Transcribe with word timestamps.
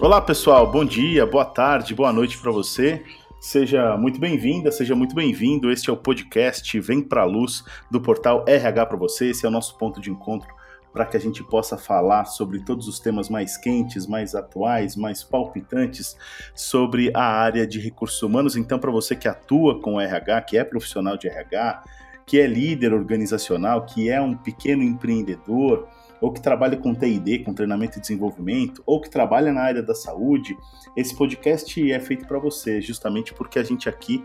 Olá, 0.00 0.20
pessoal. 0.20 0.70
Bom 0.70 0.84
dia, 0.84 1.26
boa 1.26 1.44
tarde, 1.44 1.92
boa 1.92 2.12
noite 2.12 2.38
para 2.38 2.52
você. 2.52 3.02
Seja 3.40 3.96
muito 3.96 4.20
bem-vinda, 4.20 4.70
seja 4.70 4.94
muito 4.94 5.12
bem-vindo. 5.12 5.72
Este 5.72 5.90
é 5.90 5.92
o 5.92 5.96
podcast 5.96 6.78
Vem 6.78 7.02
Pra 7.02 7.24
Luz 7.24 7.64
do 7.90 8.00
portal 8.00 8.44
RH 8.46 8.86
para 8.86 8.96
você. 8.96 9.30
Esse 9.30 9.44
é 9.44 9.48
o 9.48 9.50
nosso 9.52 9.76
ponto 9.76 10.00
de 10.00 10.08
encontro 10.08 10.48
para 10.92 11.04
que 11.04 11.16
a 11.16 11.20
gente 11.20 11.42
possa 11.42 11.76
falar 11.76 12.26
sobre 12.26 12.60
todos 12.60 12.86
os 12.86 13.00
temas 13.00 13.28
mais 13.28 13.56
quentes, 13.56 14.06
mais 14.06 14.36
atuais, 14.36 14.94
mais 14.94 15.24
palpitantes 15.24 16.16
sobre 16.54 17.10
a 17.12 17.24
área 17.24 17.66
de 17.66 17.80
recursos 17.80 18.22
humanos. 18.22 18.56
Então, 18.56 18.78
para 18.78 18.92
você 18.92 19.16
que 19.16 19.26
atua 19.26 19.80
com 19.80 20.00
RH, 20.00 20.42
que 20.42 20.56
é 20.56 20.62
profissional 20.62 21.16
de 21.16 21.26
RH, 21.26 21.82
que 22.24 22.38
é 22.38 22.46
líder 22.46 22.94
organizacional, 22.94 23.84
que 23.84 24.08
é 24.08 24.20
um 24.20 24.36
pequeno 24.36 24.84
empreendedor, 24.84 25.88
ou 26.20 26.32
que 26.32 26.40
trabalha 26.40 26.76
com 26.76 26.94
TID, 26.94 27.44
com 27.44 27.54
treinamento 27.54 27.98
e 27.98 28.00
desenvolvimento, 28.00 28.82
ou 28.86 29.00
que 29.00 29.10
trabalha 29.10 29.52
na 29.52 29.62
área 29.62 29.82
da 29.82 29.94
saúde, 29.94 30.56
esse 30.96 31.16
podcast 31.16 31.92
é 31.92 32.00
feito 32.00 32.26
para 32.26 32.38
você, 32.38 32.80
justamente 32.80 33.32
porque 33.34 33.58
a 33.58 33.62
gente 33.62 33.88
aqui 33.88 34.24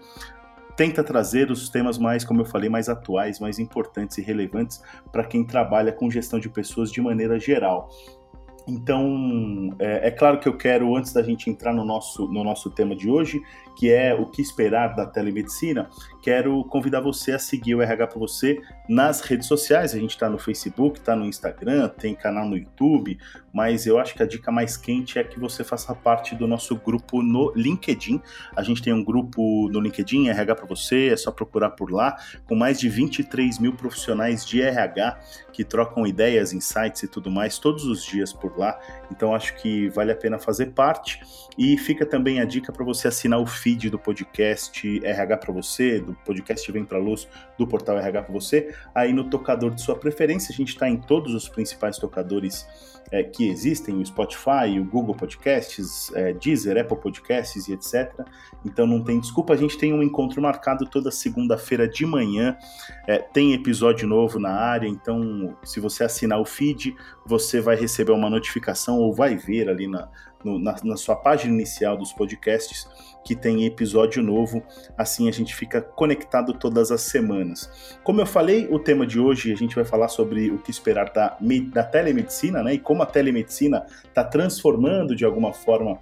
tenta 0.76 1.04
trazer 1.04 1.52
os 1.52 1.70
temas 1.70 1.98
mais, 1.98 2.24
como 2.24 2.42
eu 2.42 2.46
falei, 2.46 2.70
mais 2.70 2.90
atuais, 2.90 3.40
mais 3.40 3.60
importantes 3.60 4.18
e 4.18 4.22
relevantes 4.22 4.82
para 5.12 5.24
quem 5.24 5.46
trabalha 5.46 5.92
com 5.92 6.10
gestão 6.10 6.40
de 6.40 6.50
pessoas 6.50 6.92
de 6.92 7.02
maneira 7.02 7.40
geral. 7.40 7.90
Então, 8.68 9.76
é, 9.78 10.08
é, 10.08 10.12
claro 10.12 10.40
que 10.40 10.48
eu 10.48 10.56
quero, 10.56 10.96
antes 10.96 11.12
da 11.12 11.22
gente 11.22 11.50
entrar 11.50 11.74
no 11.74 11.84
nosso, 11.84 12.28
no 12.28 12.44
nosso 12.44 12.70
tema 12.70 12.96
de 12.96 13.10
hoje, 13.10 13.42
que 13.76 13.92
é 13.92 14.14
o 14.14 14.26
que 14.26 14.42
esperar 14.42 14.96
da 14.96 15.06
telemedicina, 15.06 15.90
quero 16.22 16.64
convidar 16.66 17.02
você 17.02 17.34
a 17.34 17.40
seguir 17.40 17.76
o 17.76 17.82
RH 17.82 18.08
para 18.08 18.20
você 18.20 18.62
nas 18.88 19.22
redes 19.22 19.48
sociais. 19.48 19.94
A 19.94 20.00
gente 20.00 20.12
está 20.12 20.30
no 20.30 20.38
Facebook, 20.38 21.00
está 21.00 21.16
no 21.16 21.26
Instagram, 21.26 21.90
tem 21.90 22.16
canal 22.16 22.46
no 22.46 22.58
YouTube, 22.58 23.18
mas 23.54 23.86
eu 23.86 24.00
acho 24.00 24.16
que 24.16 24.24
a 24.24 24.26
dica 24.26 24.52
mais 24.52 24.78
quente 24.78 25.20
é 25.20 25.24
que 25.24 25.40
você 25.40 25.64
faça 25.64 25.94
parte 25.94 26.36
do 26.36 26.48
nosso 26.48 26.76
grupo 26.76 27.22
no 27.22 27.52
LinkedIn. 27.56 28.22
A 28.56 28.64
gente 28.64 28.82
tem 28.82 28.94
um 28.94 29.04
grupo 29.04 29.70
no 29.70 29.80
LinkedIn, 29.80 30.30
RH 30.30 30.56
para 30.56 30.66
você, 30.66 31.10
é 31.10 31.18
só 31.18 31.32
procurar 31.32 31.72
por 31.72 31.92
lá, 31.92 32.18
com 32.46 32.56
mais 32.56 32.80
de 32.80 32.90
23 32.90 33.60
mil 33.60 33.74
profissionais 33.74 34.46
de 34.46 34.62
RH 34.62 35.20
que 35.52 35.64
trocam 35.64 36.06
ideias, 36.08 36.52
insights 36.52 37.04
e 37.04 37.08
tudo 37.08 37.30
mais 37.30 37.60
todos 37.60 37.86
os 37.86 38.04
dias 38.04 38.34
por 38.34 38.58
lá. 38.58 38.80
Então 39.12 39.36
acho 39.36 39.56
que 39.56 39.90
vale 39.90 40.12
a 40.12 40.16
pena 40.16 40.40
fazer 40.40 40.68
parte. 40.68 41.22
E 41.58 41.78
fica 41.78 42.06
também 42.06 42.40
a 42.40 42.46
dica 42.46 42.72
para 42.72 42.84
você 42.84 43.08
assinar 43.08 43.40
o 43.40 43.46
feed 43.64 43.90
do 43.90 43.98
podcast 43.98 45.00
RH 45.06 45.38
para 45.38 45.54
você, 45.54 46.02
do 46.02 46.14
podcast 46.26 46.70
Vem 46.70 46.84
para 46.84 46.98
Luz 46.98 47.30
do 47.58 47.66
portal 47.66 47.98
RH 47.98 48.24
para 48.24 48.34
você, 48.34 48.76
aí 48.94 49.14
no 49.14 49.30
tocador 49.30 49.74
de 49.74 49.82
sua 49.82 49.96
preferência. 49.96 50.52
A 50.52 50.56
gente 50.56 50.74
está 50.74 50.90
em 50.90 50.98
todos 50.98 51.34
os 51.34 51.48
principais 51.48 51.98
tocadores 51.98 52.68
é, 53.14 53.22
que 53.22 53.48
existem, 53.48 54.02
o 54.02 54.04
Spotify, 54.04 54.80
o 54.80 54.84
Google 54.84 55.14
Podcasts, 55.14 56.12
é, 56.16 56.34
Deezer, 56.34 56.82
Apple 56.82 56.98
Podcasts 56.98 57.68
e 57.68 57.74
etc. 57.74 58.26
Então 58.66 58.88
não 58.88 59.04
tem 59.04 59.20
desculpa, 59.20 59.54
a 59.54 59.56
gente 59.56 59.78
tem 59.78 59.94
um 59.94 60.02
encontro 60.02 60.42
marcado 60.42 60.88
toda 60.88 61.12
segunda-feira 61.12 61.88
de 61.88 62.08
manhã, 62.08 62.58
é, 63.08 63.20
tem 63.20 63.54
episódio 63.54 64.08
novo 64.08 64.40
na 64.40 64.56
área, 64.56 64.88
então 64.88 65.56
se 65.64 65.80
você 65.80 66.04
assinar 66.04 66.42
o 66.42 66.46
feed, 66.46 66.96
você 67.24 67.62
vai 67.62 67.76
receber 67.76 68.14
uma 68.14 68.32
notificação 68.32 68.98
ou 68.98 69.14
vai 69.14 69.38
ver 69.38 69.70
ali 69.70 69.88
na, 69.88 70.10
no, 70.44 70.58
na, 70.58 70.76
na 70.84 70.98
sua 70.98 71.16
página 71.16 71.54
inicial 71.54 71.96
dos 71.96 72.12
podcasts 72.12 72.88
que 73.24 73.36
tem 73.36 73.66
episódio 73.66 74.22
novo, 74.22 74.62
assim 74.98 75.30
a 75.30 75.32
gente 75.32 75.56
fica 75.56 75.82
conectado 75.82 76.54
todas 76.54 76.92
as 76.92 77.02
semanas. 77.02 77.98
Como 78.04 78.20
eu 78.20 78.26
falei, 78.26 78.68
o 78.70 78.78
tema 78.78 79.08
de 79.08 79.20
hoje 79.20 79.52
a 79.52 79.56
gente 79.56 79.76
vai 79.76 79.86
falar 79.86 80.10
sobre 80.10 80.52
o 80.52 80.58
que 80.58 80.70
esperar 80.70 81.12
da, 81.12 81.38
da 81.72 81.84
telemedicina, 81.84 82.62
né? 82.62 82.74
E 82.74 82.80
como 82.80 83.03
a 83.04 83.06
telemedicina 83.06 83.86
está 84.06 84.24
transformando 84.24 85.16
de 85.16 85.26
alguma 85.26 85.54
forma 85.54 86.00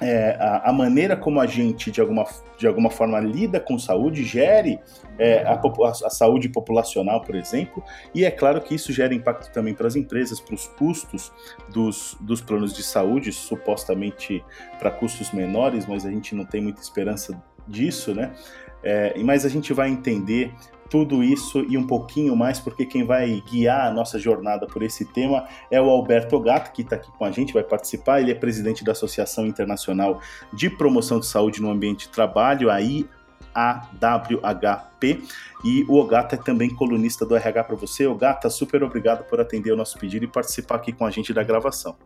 é, 0.00 0.36
a, 0.38 0.68
a, 0.70 0.72
maneira 0.72 1.16
como 1.16 1.40
a 1.40 1.46
gente, 1.46 1.90
de 1.90 2.00
alguma, 2.00 2.26
de 2.58 2.66
alguma 2.66 2.90
forma, 2.90 3.18
lida 3.18 3.58
com 3.58 3.78
saúde, 3.78 4.24
gere 4.24 4.78
é, 5.18 5.42
a, 5.42 5.58
a, 5.58 6.10
saúde 6.10 6.48
populacional, 6.48 7.22
por 7.22 7.34
exemplo, 7.34 7.82
e 8.14 8.24
é 8.24 8.30
claro 8.30 8.60
que 8.60 8.74
isso 8.74 8.92
gera 8.92 9.14
impacto 9.14 9.50
também 9.52 9.72
para 9.72 9.86
as 9.86 9.96
empresas, 9.96 10.38
para 10.38 10.54
os 10.54 10.68
custos 10.68 11.32
dos, 11.70 12.16
dos 12.20 12.42
planos 12.42 12.74
de 12.74 12.82
saúde, 12.82 13.32
supostamente 13.32 14.44
para 14.78 14.90
custos 14.90 15.32
menores, 15.32 15.86
mas 15.86 16.04
a 16.04 16.10
gente 16.10 16.34
não 16.34 16.44
tem 16.44 16.60
muita 16.60 16.80
esperança 16.80 17.42
disso, 17.66 18.14
né? 18.14 18.32
É, 18.82 19.18
mas 19.24 19.44
a 19.44 19.48
gente 19.48 19.72
vai 19.72 19.88
entender 19.88 20.52
tudo 20.88 21.22
isso 21.22 21.64
e 21.68 21.76
um 21.76 21.86
pouquinho 21.86 22.34
mais, 22.36 22.58
porque 22.58 22.84
quem 22.86 23.04
vai 23.04 23.42
guiar 23.48 23.86
a 23.86 23.90
nossa 23.92 24.18
jornada 24.18 24.66
por 24.66 24.82
esse 24.82 25.04
tema 25.04 25.46
é 25.70 25.80
o 25.80 25.88
Alberto 25.88 26.40
Gato, 26.40 26.72
que 26.72 26.82
está 26.82 26.96
aqui 26.96 27.10
com 27.12 27.24
a 27.24 27.30
gente, 27.30 27.52
vai 27.52 27.62
participar. 27.62 28.20
Ele 28.20 28.30
é 28.30 28.34
presidente 28.34 28.84
da 28.84 28.92
Associação 28.92 29.46
Internacional 29.46 30.20
de 30.52 30.70
Promoção 30.70 31.20
de 31.20 31.26
Saúde 31.26 31.60
no 31.60 31.70
Ambiente 31.70 32.06
de 32.06 32.12
Trabalho, 32.12 32.70
a 32.70 32.78
IAWHP, 32.80 33.14
e 35.64 35.84
o 35.88 35.96
Ogata 35.96 36.36
é 36.36 36.38
também 36.38 36.68
colunista 36.70 37.24
do 37.26 37.34
RH 37.34 37.64
para 37.64 37.76
você. 37.76 38.06
Ogata, 38.06 38.48
super 38.50 38.82
obrigado 38.82 39.24
por 39.24 39.40
atender 39.40 39.72
o 39.72 39.76
nosso 39.76 39.98
pedido 39.98 40.24
e 40.24 40.28
participar 40.28 40.76
aqui 40.76 40.92
com 40.92 41.04
a 41.04 41.10
gente 41.10 41.32
da 41.32 41.42
gravação. 41.42 41.96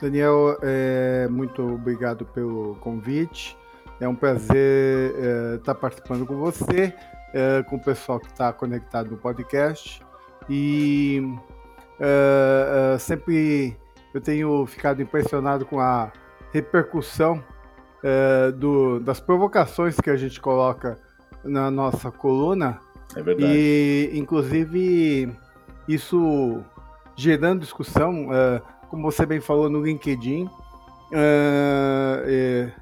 Daniel, 0.00 0.58
é, 0.62 1.28
muito 1.30 1.62
obrigado 1.62 2.24
pelo 2.26 2.76
convite. 2.80 3.56
É 4.00 4.08
um 4.08 4.16
prazer 4.16 5.14
é, 5.16 5.54
estar 5.56 5.76
participando 5.76 6.26
com 6.26 6.36
você 6.36 6.92
é, 7.32 7.62
com 7.62 7.76
o 7.76 7.80
pessoal 7.80 8.20
que 8.20 8.26
está 8.26 8.52
conectado 8.52 9.10
no 9.10 9.16
podcast. 9.16 10.02
E 10.48 11.22
é, 12.00 12.94
é, 12.94 12.98
sempre 12.98 13.76
eu 14.12 14.20
tenho 14.20 14.66
ficado 14.66 15.00
impressionado 15.00 15.64
com 15.64 15.80
a 15.80 16.12
repercussão 16.52 17.42
do, 18.58 18.98
das 18.98 19.20
provocações 19.20 19.98
que 19.98 20.10
a 20.10 20.16
gente 20.16 20.40
coloca 20.40 20.98
na 21.44 21.70
nossa 21.70 22.10
coluna. 22.10 22.80
É 23.16 23.22
verdade. 23.22 23.52
E, 23.54 24.10
inclusive, 24.14 25.32
isso 25.88 26.60
gerando 27.14 27.60
discussão, 27.60 28.26
como 28.90 29.10
você 29.10 29.24
bem 29.24 29.40
falou 29.40 29.70
no 29.70 29.80
LinkedIn, 29.80 30.50
é, 31.12 32.72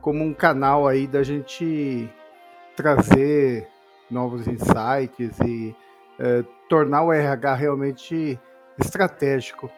como 0.00 0.24
um 0.24 0.32
canal 0.32 0.88
aí 0.88 1.06
da 1.06 1.22
gente 1.22 2.10
trazer 2.74 3.68
novos 4.10 4.46
insights 4.46 5.38
e 5.40 5.74
é, 6.18 6.44
tornar 6.68 7.02
o 7.02 7.12
RH 7.12 7.54
realmente 7.54 8.38
estratégico 8.78 9.70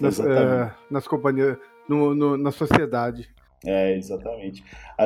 nas, 0.00 0.20
é, 0.20 0.72
nas 0.90 1.06
companhias, 1.06 1.56
no, 1.88 2.14
no, 2.14 2.36
na 2.36 2.50
sociedade. 2.50 3.28
É, 3.64 3.96
exatamente. 3.96 4.62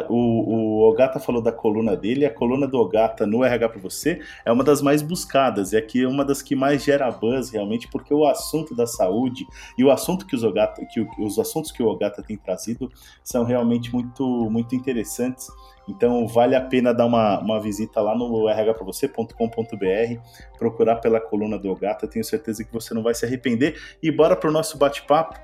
O, 0.08 0.16
o 0.16 0.88
Ogata 0.88 1.20
falou 1.20 1.40
da 1.40 1.52
coluna 1.52 1.96
dele, 1.96 2.26
a 2.26 2.34
coluna 2.34 2.66
do 2.66 2.78
Ogata 2.78 3.24
no 3.26 3.44
RH 3.44 3.68
para 3.68 3.80
você 3.80 4.20
é 4.44 4.50
uma 4.50 4.64
das 4.64 4.82
mais 4.82 5.02
buscadas, 5.02 5.72
e 5.72 5.76
aqui 5.76 6.02
é 6.02 6.08
uma 6.08 6.24
das 6.24 6.42
que 6.42 6.56
mais 6.56 6.82
gera 6.82 7.10
buzz 7.10 7.50
realmente, 7.50 7.88
porque 7.88 8.12
o 8.12 8.26
assunto 8.26 8.74
da 8.74 8.86
saúde 8.86 9.46
e 9.78 9.84
o 9.84 9.90
assunto 9.90 10.26
que 10.26 10.34
os, 10.34 10.42
Ogata, 10.42 10.84
que 10.84 11.06
os 11.18 11.38
assuntos 11.38 11.70
que 11.70 11.82
o 11.82 11.86
Ogata 11.86 12.22
tem 12.22 12.36
trazido 12.36 12.90
são 13.22 13.44
realmente 13.44 13.92
muito, 13.92 14.24
muito 14.50 14.74
interessantes. 14.74 15.48
Então 15.88 16.26
vale 16.26 16.54
a 16.54 16.60
pena 16.60 16.92
dar 16.92 17.06
uma, 17.06 17.40
uma 17.40 17.60
visita 17.60 18.00
lá 18.00 18.16
no 18.16 18.46
rhpravocê.com.br, 18.46 20.20
procurar 20.58 20.96
pela 20.96 21.20
coluna 21.20 21.58
do 21.58 21.70
Ogata, 21.70 22.06
tenho 22.06 22.24
certeza 22.24 22.64
que 22.64 22.72
você 22.72 22.92
não 22.94 23.02
vai 23.02 23.14
se 23.14 23.24
arrepender. 23.24 23.80
E 24.02 24.10
bora 24.10 24.36
para 24.36 24.50
o 24.50 24.52
nosso 24.52 24.76
bate-papo 24.76 25.38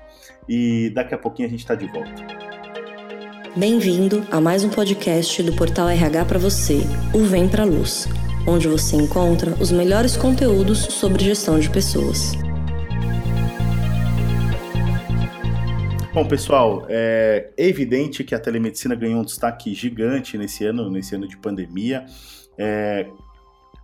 e 0.47 0.89
daqui 0.93 1.15
a 1.15 1.17
pouquinho 1.17 1.47
a 1.47 1.51
gente 1.51 1.59
está 1.59 1.73
de 1.73 1.87
volta. 1.87 2.46
Bem-vindo 3.57 4.23
a 4.29 4.39
mais 4.39 4.63
um 4.63 4.69
podcast 4.69 5.41
do 5.41 5.51
Portal 5.51 5.89
RH 5.89 6.25
para 6.25 6.37
você, 6.37 6.81
o 7.11 7.23
Vem 7.23 7.49
Pra 7.49 7.63
Luz, 7.65 8.07
onde 8.47 8.67
você 8.67 8.95
encontra 8.95 9.49
os 9.59 9.71
melhores 9.71 10.15
conteúdos 10.15 10.77
sobre 10.77 11.23
gestão 11.23 11.59
de 11.59 11.67
pessoas. 11.67 12.33
Bom, 16.13 16.27
pessoal, 16.27 16.85
é 16.87 17.49
evidente 17.57 18.23
que 18.23 18.35
a 18.35 18.39
telemedicina 18.39 18.93
ganhou 18.93 19.21
um 19.21 19.25
destaque 19.25 19.73
gigante 19.73 20.37
nesse 20.37 20.63
ano, 20.63 20.91
nesse 20.91 21.15
ano 21.15 21.27
de 21.27 21.35
pandemia. 21.35 22.05
É, 22.59 23.07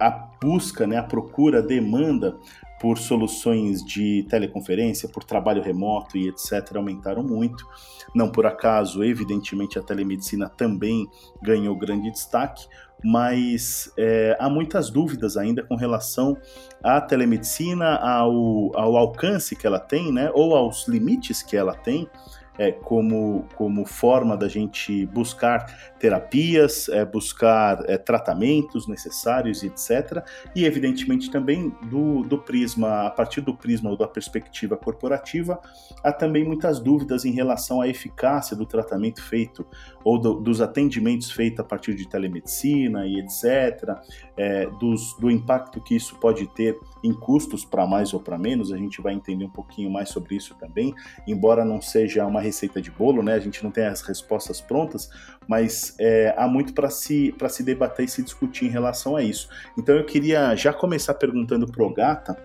a 0.08 0.30
busca, 0.42 0.86
né, 0.86 0.98
a 0.98 1.04
procura, 1.04 1.60
a 1.60 1.62
demanda 1.62 2.38
por 2.80 2.98
soluções 2.98 3.82
de 3.82 4.26
teleconferência, 4.30 5.08
por 5.08 5.24
trabalho 5.24 5.62
remoto 5.62 6.18
e 6.18 6.28
etc., 6.28 6.76
aumentaram 6.76 7.24
muito. 7.24 7.66
Não 8.14 8.30
por 8.30 8.46
acaso, 8.46 9.04
evidentemente, 9.04 9.80
a 9.80 9.82
telemedicina 9.82 10.50
também 10.50 11.08
ganhou 11.42 11.78
grande 11.78 12.12
destaque, 12.12 12.68
mas 13.02 13.92
é, 13.98 14.36
há 14.38 14.50
muitas 14.50 14.90
dúvidas 14.90 15.38
ainda 15.38 15.64
com 15.64 15.76
relação 15.76 16.38
à 16.84 17.00
telemedicina, 17.00 17.96
ao, 17.96 18.78
ao 18.78 18.98
alcance 18.98 19.56
que 19.56 19.66
ela 19.66 19.80
tem, 19.80 20.12
né, 20.12 20.30
ou 20.34 20.54
aos 20.54 20.86
limites 20.88 21.42
que 21.42 21.56
ela 21.56 21.74
tem. 21.74 22.10
É, 22.58 22.72
como, 22.72 23.46
como 23.56 23.86
forma 23.86 24.38
da 24.38 24.48
gente 24.48 25.06
buscar 25.08 25.94
terapias, 26.00 26.90
é, 26.90 27.04
buscar 27.06 27.84
é, 27.90 27.98
tratamentos 27.98 28.88
necessários, 28.88 29.64
etc. 29.64 30.24
E, 30.56 30.66
evidentemente, 30.66 31.32
também 31.32 31.74
do, 31.84 32.24
do 32.24 32.38
prisma, 32.38 33.08
a 33.08 33.10
partir 33.10 33.42
do 33.42 33.56
prisma 33.56 33.90
ou 33.90 33.98
da 33.98 34.08
perspectiva 34.08 34.78
corporativa, 34.78 35.60
há 36.04 36.12
também 36.12 36.44
muitas 36.44 36.80
dúvidas 36.80 37.26
em 37.26 37.32
relação 37.32 37.82
à 37.82 37.88
eficácia 37.88 38.56
do 38.56 38.66
tratamento 38.66 39.22
feito 39.22 39.66
ou 40.04 40.20
do, 40.20 40.36
dos 40.36 40.62
atendimentos 40.62 41.32
feitos 41.32 41.60
a 41.60 41.64
partir 41.64 41.96
de 41.96 42.08
telemedicina 42.08 43.08
e 43.08 43.20
etc., 43.20 43.98
é, 44.36 44.68
dos, 44.80 45.16
do 45.20 45.30
impacto 45.30 45.82
que 45.82 45.96
isso 45.96 46.16
pode 46.20 46.48
ter 46.48 46.78
em 47.04 47.14
custos 47.14 47.66
para 47.66 47.86
mais 47.86 48.14
ou 48.14 48.20
para 48.20 48.38
menos, 48.38 48.72
a 48.72 48.78
gente 48.78 49.02
vai 49.02 49.14
entender 49.14 49.46
um 49.46 49.50
pouquinho 49.50 49.92
mais 49.92 50.10
sobre 50.10 50.36
isso 50.36 50.56
também, 50.56 50.94
embora 51.28 51.64
não 51.64 51.82
seja 51.82 52.26
uma 52.26 52.43
receita 52.44 52.82
de 52.82 52.92
bolo, 52.92 53.24
né? 53.24 53.34
A 53.34 53.40
gente 53.40 53.64
não 53.64 53.72
tem 53.72 53.86
as 53.86 54.02
respostas 54.02 54.62
prontas, 54.62 55.10
mas 55.48 55.96
é, 56.00 56.34
há 56.38 56.48
muito 56.48 56.74
para 56.74 56.90
se, 56.90 57.34
se 57.50 57.64
debater 57.64 58.06
e 58.06 58.08
se 58.08 58.22
discutir 58.22 58.66
em 58.66 58.70
relação 58.70 59.16
a 59.16 59.24
isso. 59.24 59.50
Então 59.78 59.96
eu 59.96 60.06
queria 60.06 60.56
já 60.56 60.74
começar 60.74 61.14
perguntando 61.16 61.66
para 61.66 61.84
o 61.84 61.94
Gata 61.94 62.38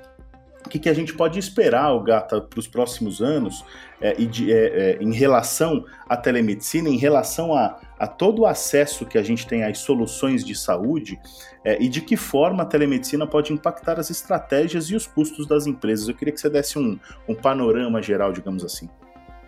o 0.67 0.69
que, 0.69 0.79
que, 0.79 0.89
a 0.89 0.95
gente 0.95 1.15
pode 1.15 1.39
esperar, 1.39 1.95
o 1.95 2.03
Gata, 2.03 2.43
para 2.43 2.59
os 2.59 2.69
próximos 2.69 3.23
anos 3.23 3.65
é, 4.00 4.15
e 4.21 4.27
de, 4.27 4.53
é, 4.53 4.67
é, 4.67 4.99
em 5.00 5.15
relação 5.15 5.85
à 6.06 6.17
telemedicina, 6.17 6.91
em 6.91 6.99
relação 6.99 7.55
a, 7.55 7.81
a, 7.99 8.06
todo 8.06 8.43
o 8.43 8.47
acesso 8.47 9.06
que 9.06 9.17
a 9.17 9.23
gente 9.23 9.47
tem 9.47 9.65
às 9.65 9.79
soluções 9.79 10.44
de 10.44 10.55
saúde 10.55 11.19
é, 11.65 11.83
e 11.83 11.89
de 11.89 12.03
que 12.03 12.17
forma 12.17 12.65
a 12.65 12.67
telemedicina 12.67 13.27
pode 13.27 13.53
impactar 13.53 13.99
as 13.99 14.11
estratégias 14.11 14.91
e 14.91 14.94
os 14.94 15.06
custos 15.06 15.47
das 15.47 15.67
empresas. 15.67 16.06
Eu 16.06 16.15
queria 16.15 16.35
que 16.35 16.41
você 16.41 16.51
desse 16.51 16.79
um, 16.79 16.99
um 17.27 17.35
panorama 17.35 18.03
geral, 18.03 18.33
digamos 18.33 18.62
assim. 18.62 18.91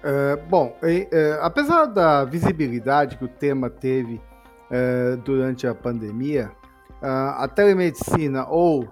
É, 0.03 0.37
bom, 0.37 0.77
é, 0.83 1.39
apesar 1.43 1.87
da 1.87 2.25
visibilidade 2.25 3.17
que 3.17 3.25
o 3.25 3.29
tema 3.29 3.69
teve 3.69 4.21
durante 5.25 5.67
a 5.67 5.75
pandemia, 5.75 6.53
a 7.03 7.49
telemedicina 7.49 8.47
ou 8.49 8.89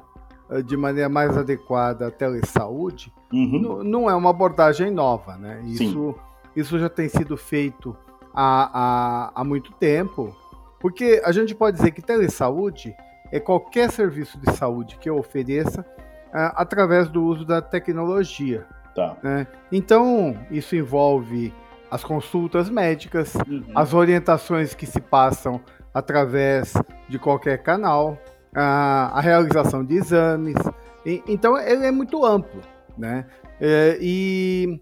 eh, 0.50 0.62
de 0.62 0.76
maneira 0.76 1.08
mais 1.08 1.36
adequada 1.36 2.06
a 2.06 2.10
telesaúde, 2.10 3.12
uhum. 3.32 3.82
não 3.84 4.08
é 4.08 4.14
uma 4.14 4.30
abordagem 4.30 4.90
nova, 4.90 5.36
né? 5.36 5.60
Isso, 5.66 6.14
isso 6.56 6.78
já 6.78 6.88
tem 6.88 7.08
sido 7.08 7.36
feito 7.36 7.94
há, 8.34 8.70
há, 8.72 9.32
há 9.34 9.44
muito 9.44 9.72
tempo, 9.72 10.34
porque 10.80 11.20
a 11.22 11.32
gente 11.32 11.54
pode 11.54 11.76
dizer 11.76 11.90
que 11.90 12.00
telesaúde 12.00 12.94
é 13.30 13.38
qualquer 13.38 13.90
serviço 13.90 14.38
de 14.38 14.50
saúde 14.56 14.96
que 14.98 15.10
eu 15.10 15.18
ofereça 15.18 15.84
através 16.32 17.08
do 17.08 17.22
uso 17.22 17.44
da 17.44 17.60
tecnologia. 17.60 18.66
Tá. 18.94 19.16
Né? 19.22 19.46
Então, 19.70 20.36
isso 20.50 20.74
envolve 20.74 21.52
as 21.90 22.04
consultas 22.04 22.68
médicas, 22.68 23.34
uhum. 23.34 23.64
as 23.74 23.94
orientações 23.94 24.74
que 24.74 24.86
se 24.86 25.00
passam 25.00 25.60
através 25.92 26.74
de 27.08 27.18
qualquer 27.18 27.62
canal, 27.62 28.18
a, 28.54 29.10
a 29.14 29.20
realização 29.20 29.84
de 29.84 29.96
exames. 29.96 30.56
E, 31.04 31.22
então 31.26 31.56
ele 31.58 31.86
é 31.86 31.90
muito 31.90 32.24
amplo, 32.24 32.60
né? 32.96 33.26
É, 33.60 33.98
e 34.00 34.78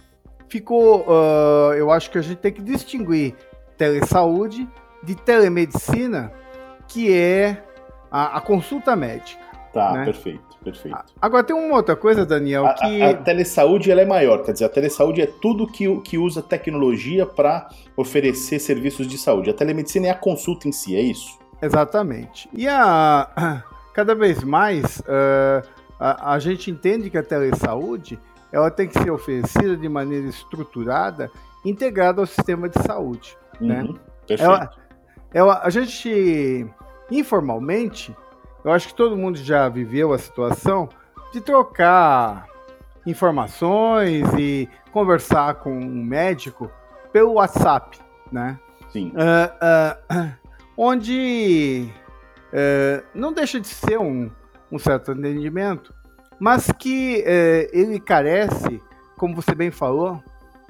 ficou, 0.48 1.02
uh, 1.02 1.72
eu 1.74 1.90
acho 1.90 2.10
que 2.10 2.18
a 2.18 2.22
gente 2.22 2.38
tem 2.38 2.52
que 2.52 2.62
distinguir 2.62 3.34
telesaúde 3.76 4.68
de 5.02 5.14
telemedicina, 5.14 6.32
que 6.88 7.12
é 7.12 7.62
a, 8.10 8.38
a 8.38 8.40
consulta 8.40 8.96
médica. 8.96 9.44
Tá, 9.72 9.92
né? 9.92 10.04
perfeito, 10.06 10.42
perfeito. 10.66 11.04
Agora 11.22 11.44
tem 11.44 11.54
uma 11.54 11.76
outra 11.76 11.94
coisa, 11.94 12.26
Daniel, 12.26 12.74
que... 12.74 13.02
A, 13.02 13.10
a, 13.10 13.14
telesaúde 13.14 13.90
ela 13.90 14.00
é 14.00 14.04
maior, 14.04 14.42
quer 14.42 14.52
dizer, 14.52 14.64
a 14.64 14.68
telesaúde 14.68 15.22
é 15.22 15.26
tudo 15.26 15.66
que, 15.66 16.00
que 16.00 16.18
usa 16.18 16.42
tecnologia 16.42 17.24
para 17.24 17.68
oferecer 17.96 18.58
serviços 18.58 19.06
de 19.06 19.16
saúde. 19.16 19.50
A 19.50 19.54
telemedicina 19.54 20.08
é 20.08 20.10
a 20.10 20.14
consulta 20.14 20.66
em 20.66 20.72
si, 20.72 20.96
é 20.96 21.00
isso? 21.00 21.38
Exatamente. 21.62 22.48
E 22.52 22.66
a, 22.66 23.62
cada 23.94 24.14
vez 24.14 24.42
mais 24.42 24.98
uh, 25.00 25.66
a, 26.00 26.32
a, 26.32 26.38
gente 26.40 26.70
entende 26.70 27.10
que 27.10 27.16
a 27.16 27.22
telesaúde 27.22 28.18
ela 28.52 28.70
tem 28.70 28.88
que 28.88 29.00
ser 29.00 29.10
oferecida 29.10 29.76
de 29.76 29.88
maneira 29.88 30.26
estruturada, 30.26 31.30
integrada 31.64 32.20
ao 32.20 32.26
sistema 32.26 32.68
de 32.68 32.82
saúde. 32.82 33.36
Né? 33.60 33.82
Uhum, 33.82 33.92
né? 33.92 34.00
Ela, 34.38 34.70
ela, 35.32 35.60
a 35.62 35.70
gente, 35.70 36.66
informalmente, 37.10 38.14
eu 38.66 38.72
acho 38.72 38.88
que 38.88 38.94
todo 38.94 39.16
mundo 39.16 39.38
já 39.38 39.68
viveu 39.68 40.12
a 40.12 40.18
situação 40.18 40.88
de 41.32 41.40
trocar 41.40 42.48
informações 43.06 44.26
e 44.36 44.68
conversar 44.90 45.54
com 45.54 45.70
um 45.72 46.04
médico 46.04 46.68
pelo 47.12 47.34
WhatsApp, 47.34 47.96
né? 48.30 48.58
Sim. 48.90 49.12
Uh, 49.12 50.10
uh, 50.12 50.32
onde 50.76 51.88
é, 52.52 53.04
não 53.14 53.32
deixa 53.32 53.60
de 53.60 53.68
ser 53.68 54.00
um, 54.00 54.30
um 54.72 54.80
certo 54.80 55.12
atendimento, 55.12 55.94
mas 56.40 56.68
que 56.72 57.22
é, 57.24 57.70
ele 57.72 58.00
carece, 58.00 58.82
como 59.16 59.36
você 59.36 59.54
bem 59.54 59.70
falou, 59.70 60.20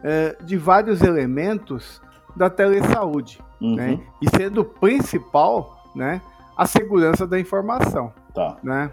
é, 0.02 0.36
de 0.42 0.58
vários 0.58 1.00
elementos 1.00 2.02
da 2.36 2.50
telesaúde, 2.50 3.40
uhum. 3.58 3.74
né? 3.74 4.00
e 4.20 4.28
sendo 4.36 4.60
o 4.60 4.64
principal 4.64 5.90
né, 5.94 6.20
a 6.56 6.66
segurança 6.66 7.26
da 7.26 7.38
informação. 7.38 8.12
Tá. 8.34 8.56
Né? 8.62 8.90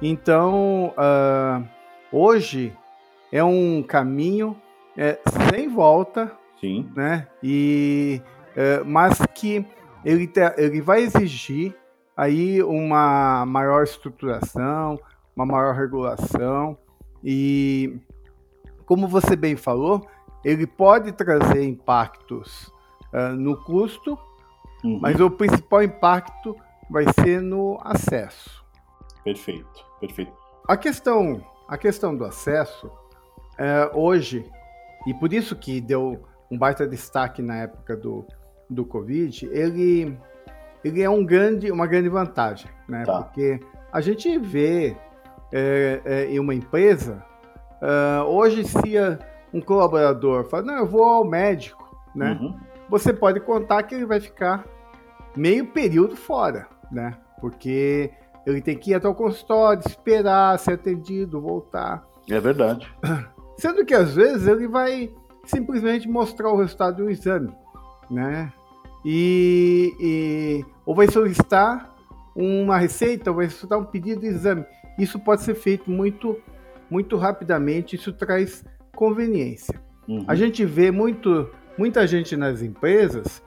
Então, 0.00 0.94
uh, 0.96 1.64
hoje 2.10 2.76
é 3.30 3.42
um 3.42 3.82
caminho 3.82 4.56
é, 4.96 5.18
sem 5.50 5.68
volta, 5.68 6.32
Sim. 6.62 6.88
Né? 6.94 7.26
E, 7.42 8.22
é, 8.54 8.84
mas 8.84 9.18
que 9.34 9.66
ele, 10.04 10.28
te, 10.28 10.40
ele 10.56 10.80
vai 10.80 11.00
exigir 11.02 11.74
aí 12.16 12.62
uma 12.62 13.44
maior 13.44 13.82
estruturação, 13.82 14.96
uma 15.34 15.44
maior 15.44 15.74
regulação 15.74 16.78
e, 17.24 17.98
como 18.86 19.08
você 19.08 19.34
bem 19.34 19.56
falou, 19.56 20.06
ele 20.44 20.66
pode 20.66 21.10
trazer 21.10 21.64
impactos 21.64 22.72
uh, 23.12 23.34
no 23.36 23.56
custo, 23.56 24.16
uhum. 24.84 25.00
mas 25.00 25.20
o 25.20 25.30
principal 25.30 25.82
impacto 25.82 26.56
vai 26.92 27.06
ser 27.24 27.40
no 27.40 27.78
acesso. 27.82 28.62
Perfeito, 29.24 29.84
perfeito. 29.98 30.32
A 30.68 30.76
questão, 30.76 31.42
a 31.66 31.78
questão 31.78 32.14
do 32.14 32.24
acesso, 32.24 32.86
uh, 32.86 33.98
hoje, 33.98 34.44
e 35.06 35.14
por 35.14 35.32
isso 35.32 35.56
que 35.56 35.80
deu 35.80 36.22
um 36.50 36.58
baita 36.58 36.86
destaque 36.86 37.40
na 37.40 37.56
época 37.56 37.96
do, 37.96 38.26
do 38.68 38.84
Covid, 38.84 39.46
ele, 39.50 40.16
ele 40.84 41.02
é 41.02 41.08
um 41.08 41.24
grande, 41.24 41.72
uma 41.72 41.86
grande 41.86 42.10
vantagem, 42.10 42.70
né? 42.86 43.04
Tá. 43.04 43.22
Porque 43.22 43.58
a 43.90 44.00
gente 44.00 44.38
vê 44.38 44.94
é, 45.50 46.02
é, 46.04 46.24
em 46.26 46.38
uma 46.38 46.54
empresa, 46.54 47.24
uh, 47.80 48.24
hoje 48.24 48.64
se 48.64 48.94
um 49.52 49.60
colaborador 49.60 50.44
fala, 50.44 50.62
não, 50.62 50.74
eu 50.74 50.86
vou 50.86 51.04
ao 51.04 51.24
médico, 51.24 51.96
né? 52.14 52.38
Uhum. 52.40 52.58
Você 52.90 53.12
pode 53.12 53.40
contar 53.40 53.82
que 53.84 53.94
ele 53.94 54.04
vai 54.04 54.20
ficar 54.20 54.66
meio 55.34 55.66
período 55.68 56.14
fora, 56.14 56.68
né? 56.92 57.16
Porque 57.40 58.10
ele 58.46 58.60
tem 58.60 58.76
que 58.76 58.90
ir 58.90 58.94
até 58.94 59.08
o 59.08 59.14
consultório, 59.14 59.82
esperar 59.86 60.58
ser 60.58 60.74
atendido, 60.74 61.40
voltar. 61.40 62.06
É 62.28 62.38
verdade. 62.38 62.88
Sendo 63.58 63.84
que 63.84 63.94
às 63.94 64.14
vezes 64.14 64.46
ele 64.46 64.68
vai 64.68 65.10
simplesmente 65.44 66.08
mostrar 66.08 66.50
o 66.52 66.56
resultado 66.56 66.98
do 66.98 67.10
exame, 67.10 67.52
né? 68.10 68.52
e, 69.04 69.94
e 70.00 70.64
ou 70.86 70.94
vai 70.94 71.10
solicitar 71.10 71.94
uma 72.34 72.78
receita, 72.78 73.30
ou 73.30 73.36
vai 73.36 73.46
solicitar 73.46 73.78
um 73.78 73.84
pedido 73.84 74.20
de 74.20 74.26
exame. 74.26 74.64
Isso 74.98 75.18
pode 75.18 75.42
ser 75.42 75.54
feito 75.54 75.90
muito, 75.90 76.38
muito 76.90 77.16
rapidamente, 77.16 77.96
isso 77.96 78.12
traz 78.12 78.64
conveniência. 78.94 79.80
Uhum. 80.08 80.24
A 80.26 80.34
gente 80.34 80.64
vê 80.64 80.90
muito, 80.90 81.50
muita 81.76 82.06
gente 82.06 82.36
nas 82.36 82.62
empresas 82.62 83.42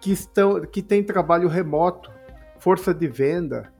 que, 0.00 0.12
estão, 0.12 0.60
que 0.62 0.82
tem 0.82 1.02
trabalho 1.02 1.48
remoto, 1.48 2.10
força 2.60 2.94
de 2.94 3.08
venda, 3.08 3.72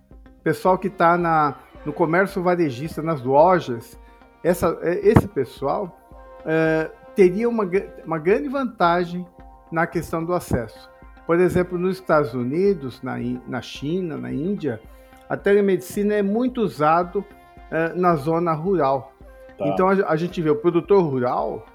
pessoal 0.42 0.76
que 0.76 0.88
está 0.88 1.56
no 1.84 1.92
comércio 1.92 2.42
varejista, 2.42 3.02
nas 3.02 3.22
lojas. 3.22 3.99
Essa, 4.42 4.78
esse 4.82 5.28
pessoal 5.28 5.96
é, 6.44 6.90
teria 7.14 7.49
uma, 7.49 7.68
uma 8.04 8.18
grande 8.18 8.49
vantagem 8.49 9.26
na 9.70 9.87
questão 9.87 10.25
do 10.25 10.32
acesso. 10.32 10.90
Por 11.26 11.38
exemplo, 11.38 11.78
nos 11.78 11.96
Estados 11.96 12.34
Unidos, 12.34 13.02
na, 13.02 13.16
na 13.46 13.60
China, 13.60 14.16
na 14.16 14.32
Índia, 14.32 14.80
a 15.28 15.37
telemedicina 15.37 16.14
é 16.14 16.22
muito 16.22 16.60
usado 16.60 17.25
é, 17.70 17.92
na 17.94 18.16
zona 18.16 18.52
rural. 18.52 19.12
Tá. 19.56 19.68
Então 19.68 19.88
a, 19.88 19.92
a, 20.08 20.16
gente 20.16 20.40
vê 20.42 20.50
o 20.50 20.56
produtor 20.56 21.02
rural 21.04 21.66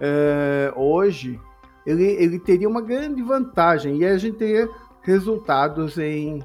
é, 0.00 0.72
hoje 0.76 1.40
ele, 1.86 2.04
ele 2.04 2.38
teria 2.38 2.68
uma 2.68 2.82
grande 2.82 3.22
vantagem 3.22 3.96
e 3.96 4.04
a 4.04 4.18
gente 4.18 4.36
teria 4.36 4.68
resultados 5.08 5.96
em, 5.96 6.44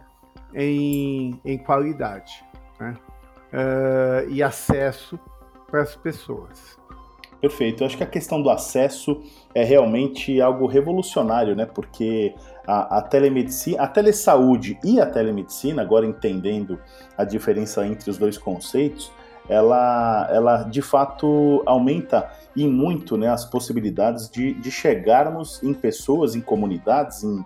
em, 0.56 1.38
em 1.44 1.58
qualidade 1.58 2.32
né? 2.80 2.96
é, 3.52 4.26
e 4.30 4.42
acesso 4.42 5.20
para 5.70 5.82
as 5.82 5.98
pessoas. 5.98 6.80
Perfeito. 7.42 7.84
Eu 7.84 7.88
acho 7.88 7.98
que 7.98 8.04
a 8.04 8.08
questão 8.08 8.42
do 8.42 8.50
acesso 8.50 9.22
é 9.54 9.66
realmente 9.66 10.40
algo 10.40 10.66
revolucionário, 10.66 11.58
né? 11.58 11.66
Porque 11.66 12.34
a, 12.66 13.00
a 13.00 13.02
telemedicina, 13.02 13.84
a 13.84 13.88
telesaúde 13.88 14.80
e 14.82 15.02
a 15.02 15.06
telemedicina, 15.06 15.82
agora 15.82 16.06
entendendo 16.06 16.80
a 17.18 17.26
diferença 17.26 17.86
entre 17.86 18.10
os 18.10 18.18
dois 18.18 18.38
conceitos, 18.38 19.12
ela, 19.50 20.30
ela 20.32 20.64
de 20.64 20.82
fato 20.82 21.62
aumenta 21.66 22.32
e 22.56 22.68
muito 22.68 23.18
né, 23.18 23.30
as 23.30 23.46
possibilidades 23.46 24.30
de, 24.30 24.54
de 24.54 24.72
chegarmos 24.72 25.62
em 25.64 25.74
pessoas, 25.74 26.36
em 26.36 26.42
comunidades, 26.42 27.24
em, 27.24 27.46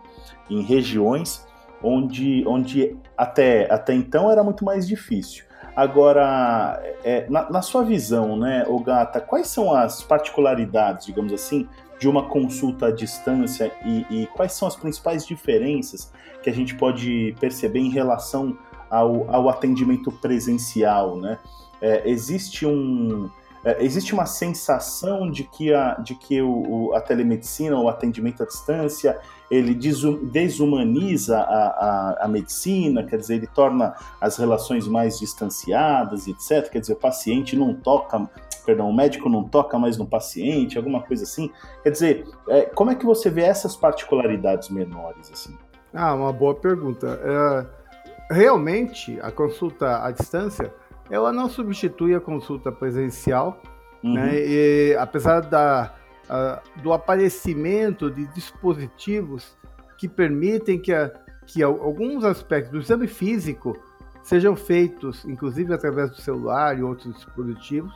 em 0.50 0.62
regiões 0.62 1.46
onde, 1.82 2.44
onde 2.48 2.96
até, 3.16 3.72
até 3.72 3.94
então 3.94 4.32
era 4.32 4.44
muito 4.44 4.66
mais 4.66 4.88
difícil. 4.88 5.46
Agora, 5.76 6.82
é, 7.04 7.30
na, 7.30 7.50
na, 7.52 7.62
sua 7.62 7.84
visão, 7.84 8.36
né, 8.36 8.66
Ogata, 8.68 9.22
quais 9.22 9.48
são 9.48 9.74
as 9.74 10.02
particularidades, 10.02 11.06
digamos 11.06 11.32
assim, 11.32 11.68
de 12.00 12.10
uma 12.10 12.28
consulta 12.30 12.88
à 12.88 12.92
distância 12.92 13.72
e, 13.86 14.06
e, 14.10 14.28
quais 14.28 14.54
são 14.54 14.68
as 14.68 14.76
principais 14.76 15.26
diferenças 15.26 16.12
que 16.42 16.50
a 16.50 16.54
gente 16.54 16.76
pode 16.76 17.36
perceber 17.40 17.80
em 17.80 17.90
relação 17.90 18.58
ao, 18.90 19.30
ao 19.30 19.50
atendimento 19.50 20.12
presencial, 20.12 21.18
né? 21.18 21.38
É, 21.80 22.10
existe 22.10 22.66
um 22.66 23.30
é, 23.64 23.84
existe 23.84 24.14
uma 24.14 24.26
sensação 24.26 25.30
de 25.30 25.44
que 25.44 25.74
a, 25.74 25.96
de 25.96 26.16
que 26.16 26.42
o, 26.42 26.90
o 26.90 26.96
a 26.96 27.02
telemedicina, 27.02 27.78
o 27.78 27.90
atendimento 27.90 28.44
à 28.44 28.46
distância, 28.46 29.20
ele 29.50 29.74
desumaniza 29.74 31.38
a, 31.40 31.42
a, 31.42 32.26
a, 32.26 32.28
medicina, 32.28 33.04
quer 33.04 33.18
dizer, 33.18 33.36
ele 33.36 33.48
torna 33.48 33.96
as 34.20 34.38
relações 34.38 34.88
mais 34.88 35.20
distanciadas, 35.20 36.28
etc. 36.28 36.70
Quer 36.70 36.80
dizer, 36.82 36.94
o 36.94 36.98
paciente 36.98 37.56
não 37.56 37.74
toca, 37.74 38.30
perdão, 38.66 38.90
o 38.90 38.94
médico 38.94 39.30
não 39.30 39.46
toca 39.46 39.80
mais 39.80 39.98
no 39.98 40.06
paciente, 40.06 40.78
alguma 40.78 41.02
coisa 41.02 41.24
assim. 41.24 41.50
Quer 41.82 41.92
dizer, 41.92 42.28
é, 42.50 42.64
como 42.64 42.92
é 42.92 42.96
que 42.96 43.06
você 43.06 43.30
vê 43.30 43.44
essas 43.44 43.76
particularidades 43.76 44.70
menores 44.70 45.32
assim? 45.32 45.58
Ah, 45.94 46.14
uma 46.14 46.34
boa 46.34 46.54
pergunta. 46.54 47.20
É, 47.24 48.34
realmente, 48.34 49.18
a 49.22 49.32
consulta 49.32 50.04
à 50.04 50.12
distância 50.12 50.74
ela 51.10 51.32
não 51.32 51.50
substitui 51.50 52.14
a 52.16 52.20
consulta 52.20 52.72
presencial, 52.72 53.62
uhum. 54.04 54.14
né? 54.14 54.32
E, 54.36 54.96
apesar 54.96 55.42
da, 55.42 55.94
a, 56.30 56.62
do 56.82 56.94
aparecimento 56.94 58.12
de 58.12 58.26
dispositivos 58.28 59.58
que 59.98 60.08
permitem 60.08 60.80
que, 60.80 60.94
a, 60.94 61.12
que 61.46 61.64
alguns 61.64 62.24
aspectos 62.24 62.72
do 62.72 62.80
exame 62.80 63.08
físico 63.08 63.78
sejam 64.24 64.56
feitos, 64.56 65.24
inclusive 65.26 65.74
através 65.74 66.10
do 66.12 66.18
celular 66.18 66.78
e 66.78 66.84
outros 66.84 67.14
dispositivos. 67.16 67.94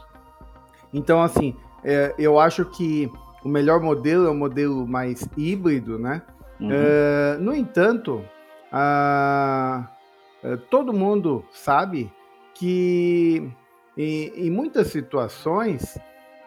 Então, 0.93 1.21
assim, 1.21 1.55
é, 1.83 2.13
eu 2.17 2.39
acho 2.39 2.65
que 2.65 3.11
o 3.43 3.49
melhor 3.49 3.81
modelo 3.81 4.27
é 4.27 4.29
o 4.29 4.35
modelo 4.35 4.87
mais 4.87 5.27
híbrido, 5.35 5.99
né? 5.99 6.21
Uhum. 6.59 6.69
É, 6.71 7.37
no 7.39 7.53
entanto, 7.53 8.23
a, 8.71 9.89
é, 10.43 10.55
todo 10.69 10.93
mundo 10.93 11.43
sabe 11.51 12.11
que 12.53 13.51
em, 13.97 14.47
em 14.47 14.51
muitas 14.51 14.87
situações 14.87 15.97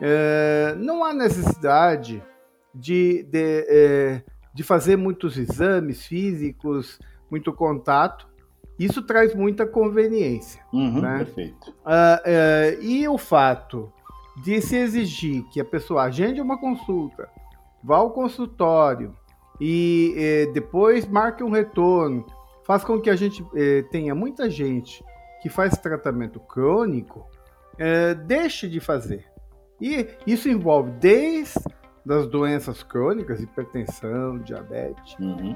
é, 0.01 0.75
não 0.79 1.05
há 1.05 1.13
necessidade 1.13 2.23
de, 2.75 3.23
de, 3.25 3.67
é, 3.69 4.23
de 4.53 4.63
fazer 4.63 4.97
muitos 4.97 5.37
exames 5.37 6.07
físicos, 6.07 6.99
muito 7.31 7.53
contato. 7.53 8.29
Isso 8.79 9.03
traz 9.03 9.35
muita 9.35 9.67
conveniência. 9.67 10.61
Uhum, 10.73 11.01
né? 11.01 11.19
Perfeito. 11.19 11.75
Ah, 11.85 12.21
é, 12.25 12.79
e 12.81 13.07
o 13.07 13.17
fato 13.17 13.93
de 14.43 14.61
se 14.61 14.77
exigir 14.77 15.45
que 15.45 15.61
a 15.61 15.65
pessoa 15.65 16.03
agende 16.03 16.41
uma 16.41 16.59
consulta, 16.59 17.29
vá 17.83 17.99
ao 17.99 18.11
consultório 18.11 19.15
e 19.61 20.13
é, 20.17 20.47
depois 20.53 21.07
marque 21.07 21.45
um 21.45 21.51
retorno, 21.51 22.27
faz 22.67 22.83
com 22.83 23.01
que 23.01 23.09
a 23.09 23.15
gente 23.15 23.47
é, 23.55 23.83
tenha 23.83 24.15
muita 24.15 24.51
gente 24.51 25.05
que 25.45 25.51
faz 25.51 25.77
tratamento 25.77 26.41
crônico 26.41 27.29
é, 27.77 28.15
deixe 28.15 28.67
de 28.67 28.81
fazer. 28.81 29.27
E 29.79 30.09
isso 30.27 30.49
envolve 30.49 30.91
desde 30.93 31.61
das 32.03 32.27
doenças 32.27 32.83
crônicas, 32.83 33.43
hipertensão, 33.43 34.39
diabetes, 34.39 35.15
uhum. 35.21 35.55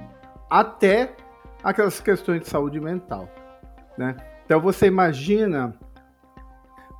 até 0.51 1.15
aquelas 1.65 2.01
questões 2.01 2.43
de 2.43 2.49
saúde 2.49 2.79
mental. 2.79 3.31
Né? 3.97 4.15
Então 4.45 4.61
você 4.61 4.87
imagina, 4.89 5.75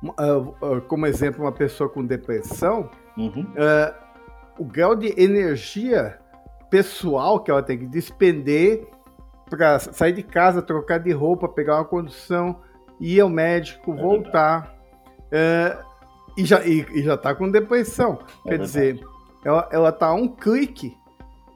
uh, 0.03 0.77
uh, 0.77 0.81
como 0.87 1.05
exemplo, 1.05 1.43
uma 1.43 1.51
pessoa 1.51 1.87
com 1.87 2.03
depressão, 2.03 2.89
uhum. 3.15 3.43
uh, 3.53 3.93
o 4.57 4.65
grau 4.65 4.95
de 4.95 5.13
energia 5.21 6.17
pessoal 6.71 7.39
que 7.39 7.51
ela 7.51 7.61
tem 7.61 7.77
que 7.77 7.85
despender 7.85 8.87
para 9.47 9.77
sair 9.77 10.13
de 10.13 10.23
casa, 10.23 10.59
trocar 10.59 10.97
de 10.97 11.11
roupa, 11.11 11.47
pegar 11.47 11.75
uma 11.75 11.85
condução, 11.85 12.61
ir 12.99 13.21
ao 13.21 13.29
médico, 13.29 13.93
é 13.93 13.95
voltar. 13.95 14.75
É, 15.31 15.77
e 16.37 16.45
já, 16.45 16.65
e, 16.65 16.85
e, 16.93 17.03
já 17.03 17.17
tá 17.17 17.33
com 17.35 17.49
depressão. 17.49 18.19
É 18.45 18.49
Quer 18.49 18.57
verdade. 18.57 18.71
dizer, 18.71 19.07
ela, 19.43 19.69
ela 19.71 19.91
tá 19.91 20.07
a 20.07 20.13
um 20.13 20.27
clique 20.27 20.97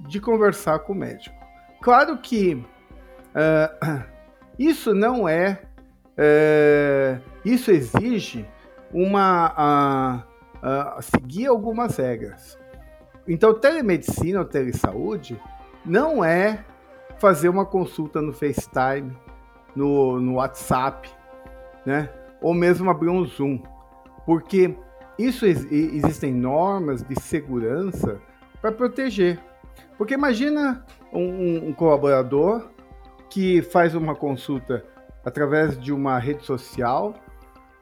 de 0.01 0.19
conversar 0.19 0.79
com 0.79 0.93
o 0.93 0.95
médico. 0.95 1.35
Claro 1.81 2.17
que 2.17 2.55
uh, 2.55 4.03
isso 4.57 4.93
não 4.93 5.27
é, 5.27 5.61
uh, 6.17 7.21
isso 7.43 7.71
exige 7.71 8.45
uma 8.91 10.25
seguir 11.01 11.47
algumas 11.47 11.97
regras. 11.97 12.57
Então, 13.27 13.53
telemedicina 13.53 14.39
ou 14.39 14.45
telesaúde 14.45 15.39
não 15.85 16.23
é 16.23 16.63
fazer 17.17 17.49
uma 17.49 17.65
consulta 17.65 18.21
no 18.21 18.31
FaceTime, 18.31 19.15
no, 19.75 20.19
no 20.19 20.35
WhatsApp, 20.35 21.09
né? 21.85 22.09
Ou 22.41 22.53
mesmo 22.53 22.89
abrir 22.89 23.09
um 23.09 23.25
Zoom, 23.25 23.61
porque 24.25 24.75
isso 25.17 25.45
existem 25.45 26.33
normas 26.33 27.03
de 27.03 27.19
segurança 27.19 28.19
para 28.61 28.71
proteger. 28.71 29.39
Porque 29.97 30.13
imagina 30.13 30.85
um, 31.11 31.69
um, 31.69 31.73
colaborador 31.73 32.69
que 33.29 33.61
faz 33.61 33.95
uma 33.95 34.15
consulta 34.15 34.85
através 35.23 35.79
de 35.79 35.93
uma 35.93 36.17
rede 36.19 36.43
social 36.43 37.13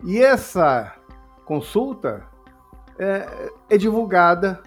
e 0.03 0.21
essa 0.21 0.95
consulta 1.45 2.23
é, 2.99 3.49
é 3.69 3.77
divulgada 3.77 4.61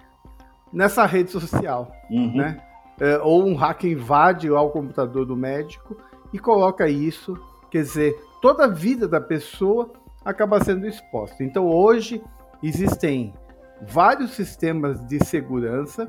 nessa 0.71 1.05
rede 1.05 1.31
social, 1.31 1.91
uhum. 2.09 2.35
né? 2.35 2.61
É, 2.99 3.17
ou 3.19 3.45
um 3.45 3.55
hacker 3.55 3.91
invade 3.91 4.49
lá 4.49 4.61
o 4.61 4.69
computador 4.69 5.25
do 5.25 5.35
médico 5.35 5.97
e 6.31 6.39
coloca 6.39 6.87
isso, 6.87 7.37
quer 7.69 7.81
dizer, 7.81 8.17
toda 8.45 8.65
a 8.65 8.67
vida 8.67 9.07
da 9.07 9.19
pessoa 9.19 9.91
acaba 10.23 10.63
sendo 10.63 10.85
exposta. 10.85 11.43
Então 11.43 11.65
hoje 11.65 12.23
existem 12.61 13.33
vários 13.81 14.35
sistemas 14.35 15.03
de 15.07 15.17
segurança, 15.25 16.07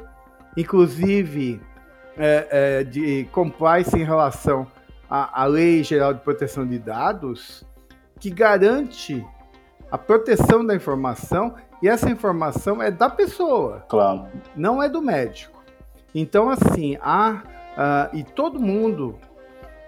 inclusive 0.54 1.58
é, 2.14 2.46
é, 2.50 2.84
de 2.84 3.24
compliance 3.32 3.96
em 3.96 4.04
relação 4.04 4.66
à, 5.08 5.44
à 5.44 5.46
Lei 5.46 5.82
Geral 5.82 6.12
de 6.12 6.20
Proteção 6.20 6.66
de 6.66 6.78
Dados, 6.78 7.64
que 8.20 8.28
garante 8.28 9.24
a 9.90 9.96
proteção 9.96 10.62
da 10.62 10.74
informação 10.74 11.54
e 11.82 11.88
essa 11.88 12.10
informação 12.10 12.82
é 12.82 12.90
da 12.90 13.08
pessoa, 13.08 13.82
claro. 13.88 14.26
não 14.54 14.82
é 14.82 14.90
do 14.90 15.00
médico. 15.00 15.64
Então 16.14 16.50
assim, 16.50 16.98
há 17.00 17.42
uh, 18.12 18.14
e 18.14 18.22
todo 18.22 18.60
mundo 18.60 19.18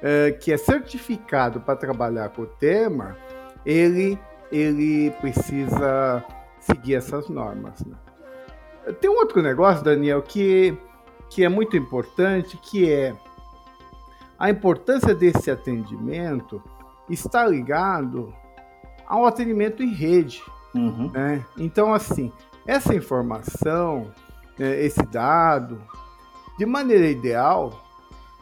é, 0.02 0.32
que 0.32 0.52
é 0.52 0.56
certificado 0.56 1.60
para 1.60 1.76
trabalhar 1.76 2.28
com 2.30 2.42
o 2.42 2.46
tema, 2.46 3.16
ele, 3.64 4.18
ele 4.50 5.10
precisa 5.20 6.24
seguir 6.60 6.94
essas 6.94 7.28
normas. 7.28 7.84
Né? 7.84 7.96
Tem 9.00 9.10
um 9.10 9.16
outro 9.16 9.42
negócio, 9.42 9.84
Daniel, 9.84 10.22
que, 10.22 10.76
que 11.28 11.44
é 11.44 11.48
muito 11.48 11.76
importante, 11.76 12.56
que 12.56 12.90
é 12.90 13.14
a 14.38 14.48
importância 14.50 15.14
desse 15.14 15.50
atendimento 15.50 16.62
está 17.10 17.46
ligado 17.46 18.32
ao 19.06 19.26
atendimento 19.26 19.82
em 19.82 19.92
rede. 19.92 20.42
Uhum. 20.74 21.10
Né? 21.10 21.44
Então, 21.56 21.92
assim, 21.92 22.32
essa 22.66 22.94
informação, 22.94 24.12
né, 24.58 24.80
esse 24.84 25.02
dado, 25.06 25.82
de 26.58 26.66
maneira 26.66 27.08
ideal, 27.08 27.87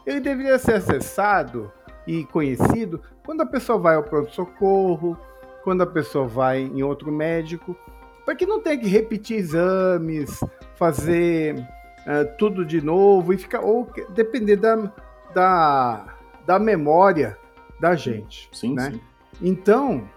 ele 0.07 0.21
deveria 0.21 0.59
ser 0.59 0.75
acessado 0.75 1.73
e 2.07 2.25
conhecido 2.27 3.03
quando 3.25 3.41
a 3.41 3.47
pessoa 3.47 3.79
vai 3.79 3.97
ao 3.97 4.05
pronto-socorro, 4.05 5.19
quando 5.65 5.83
a 5.83 5.87
pessoa 5.87 6.27
vai 6.27 6.61
em 6.61 6.83
outro 6.83 7.11
médico, 7.11 7.77
para 8.25 8.37
que 8.37 8.47
não 8.47 8.61
tenha 8.61 8.79
que 8.79 8.87
repetir 8.87 9.37
exames, 9.37 10.41
fazer 10.77 11.57
uh, 11.57 12.37
tudo 12.39 12.65
de 12.65 12.81
novo 12.81 13.33
e 13.33 13.39
ficar 13.39 13.61
ou 13.61 13.91
depender 14.11 14.57
da, 14.57 14.93
da, 15.35 16.17
da 16.47 16.59
memória 16.59 17.37
da 17.81 17.97
gente. 17.97 18.49
Sim, 18.53 18.75
né? 18.75 18.93
sim. 18.93 19.01
Então, 19.43 20.09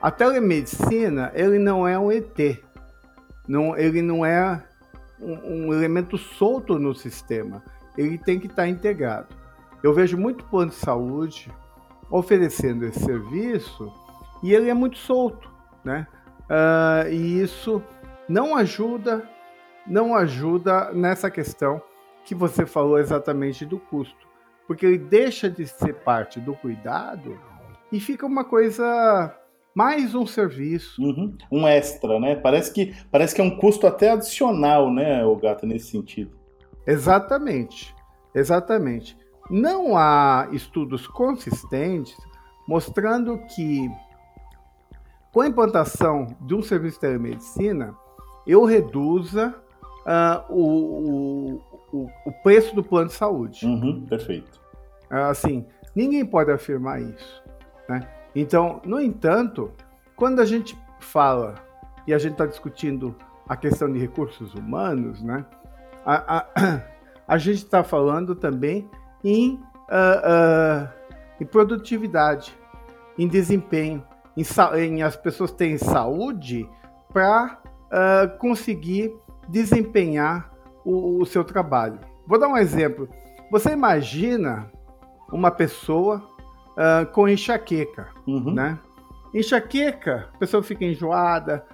a 0.00 0.10
telemedicina 0.10 1.30
ele 1.34 1.58
não 1.58 1.86
é 1.86 1.98
um 1.98 2.10
ET. 2.10 2.58
Não, 3.46 3.76
ele 3.76 4.00
não 4.00 4.24
é 4.24 4.62
um, 5.20 5.66
um 5.68 5.72
elemento 5.74 6.16
solto 6.16 6.78
no 6.78 6.94
sistema. 6.94 7.62
Ele 7.96 8.18
tem 8.18 8.38
que 8.38 8.46
estar 8.46 8.68
integrado. 8.68 9.28
Eu 9.82 9.92
vejo 9.92 10.16
muito 10.16 10.44
plano 10.44 10.70
de 10.70 10.76
saúde 10.76 11.50
oferecendo 12.10 12.84
esse 12.84 13.00
serviço 13.00 13.92
e 14.42 14.54
ele 14.54 14.68
é 14.68 14.74
muito 14.74 14.98
solto, 14.98 15.50
né? 15.84 16.06
Uh, 16.42 17.08
e 17.10 17.40
isso 17.40 17.82
não 18.28 18.54
ajuda, 18.56 19.28
não 19.86 20.14
ajuda 20.14 20.92
nessa 20.92 21.30
questão 21.30 21.80
que 22.24 22.34
você 22.34 22.66
falou 22.66 22.98
exatamente 22.98 23.64
do 23.64 23.78
custo, 23.78 24.28
porque 24.66 24.86
ele 24.86 24.98
deixa 24.98 25.50
de 25.50 25.66
ser 25.66 25.94
parte 25.96 26.38
do 26.38 26.54
cuidado 26.54 27.38
e 27.90 27.98
fica 27.98 28.26
uma 28.26 28.44
coisa 28.44 29.34
mais 29.74 30.14
um 30.14 30.26
serviço. 30.26 31.02
Uhum. 31.02 31.36
Um 31.50 31.66
extra, 31.66 32.20
né? 32.20 32.36
Parece 32.36 32.72
que, 32.72 32.94
parece 33.10 33.34
que 33.34 33.40
é 33.40 33.44
um 33.44 33.56
custo 33.56 33.86
até 33.86 34.10
adicional, 34.10 34.92
né, 34.92 35.24
o 35.24 35.36
gato, 35.36 35.66
nesse 35.66 35.90
sentido. 35.90 36.41
Exatamente, 36.86 37.94
exatamente. 38.34 39.16
Não 39.50 39.96
há 39.96 40.48
estudos 40.52 41.06
consistentes 41.06 42.16
mostrando 42.66 43.38
que 43.54 43.90
com 45.32 45.40
a 45.40 45.48
implantação 45.48 46.36
de 46.42 46.54
um 46.54 46.62
serviço 46.62 46.96
de 46.96 47.00
telemedicina, 47.00 47.96
eu 48.46 48.64
reduza 48.64 49.54
uh, 50.00 50.52
o, 50.52 51.60
o, 51.90 52.10
o, 52.26 52.32
preço 52.42 52.74
do 52.74 52.84
plano 52.84 53.08
de 53.08 53.14
saúde. 53.14 53.64
Uhum, 53.64 54.04
perfeito. 54.06 54.60
Uh, 55.10 55.30
assim, 55.30 55.66
ninguém 55.94 56.24
pode 56.24 56.50
afirmar 56.50 57.00
isso. 57.00 57.42
Né? 57.88 58.06
Então, 58.36 58.82
no 58.84 59.00
entanto, 59.00 59.72
quando 60.14 60.40
a 60.40 60.44
gente 60.44 60.76
fala 61.00 61.54
e 62.06 62.12
a 62.12 62.18
gente 62.18 62.32
está 62.32 62.44
discutindo 62.44 63.14
a 63.48 63.56
questão 63.56 63.90
de 63.90 63.98
recursos 63.98 64.54
humanos, 64.54 65.22
né, 65.22 65.46
a, 66.04 66.38
a, 66.38 66.80
a 67.26 67.38
gente 67.38 67.58
está 67.58 67.82
falando 67.82 68.34
também 68.34 68.88
em, 69.24 69.54
uh, 69.54 70.84
uh, 70.84 70.88
em 71.40 71.46
produtividade, 71.46 72.56
em 73.18 73.28
desempenho, 73.28 74.04
em, 74.36 74.44
em, 74.78 75.02
as 75.02 75.16
pessoas 75.16 75.52
terem 75.52 75.78
saúde 75.78 76.68
para 77.12 77.58
uh, 77.86 78.38
conseguir 78.38 79.14
desempenhar 79.48 80.50
o, 80.84 81.20
o 81.20 81.26
seu 81.26 81.44
trabalho. 81.44 81.98
Vou 82.26 82.38
dar 82.38 82.48
um 82.48 82.56
exemplo. 82.56 83.08
Você 83.50 83.70
imagina 83.70 84.70
uma 85.30 85.50
pessoa 85.50 86.22
uh, 86.72 87.06
com 87.12 87.28
enxaqueca, 87.28 88.08
uhum. 88.26 88.52
né? 88.52 88.78
Enxaqueca, 89.34 90.28
a 90.34 90.38
pessoa 90.38 90.62
fica 90.62 90.84
enjoada, 90.84 91.64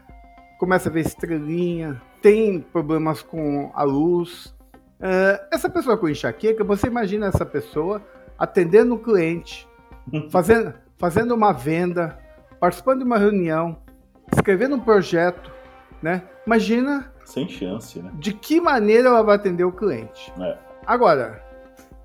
começa 0.59 0.89
a 0.89 0.93
ver 0.93 1.01
estrelinha, 1.01 2.01
tem 2.21 2.61
problemas 2.61 3.23
com 3.23 3.71
a 3.75 3.83
luz. 3.83 4.55
Uh, 5.01 5.39
essa 5.53 5.71
pessoa 5.71 5.97
com 5.97 6.09
enxaqueca, 6.09 6.65
você 6.65 6.87
imagina 6.87 7.27
essa 7.27 7.47
pessoa 7.47 8.03
atendendo 8.39 8.95
um 8.95 8.99
cliente, 8.99 9.69
fazendo, 10.31 10.75
fazendo 10.97 11.35
uma 11.35 11.53
venda, 11.53 12.19
participando 12.61 12.99
de 12.99 13.05
uma 13.05 13.19
reunião, 13.19 13.79
escrevendo 14.33 14.77
um 14.77 14.81
projeto, 14.81 15.51
né? 16.03 16.23
Imagina. 16.47 17.13
Sem 17.25 17.49
chance, 17.49 18.01
né? 18.01 18.11
De 18.15 18.33
que 18.33 18.61
maneira 18.61 19.09
ela 19.09 19.23
vai 19.23 19.37
atender 19.37 19.65
o 19.65 19.73
cliente. 19.73 20.33
É. 20.41 20.57
Agora, 20.87 21.45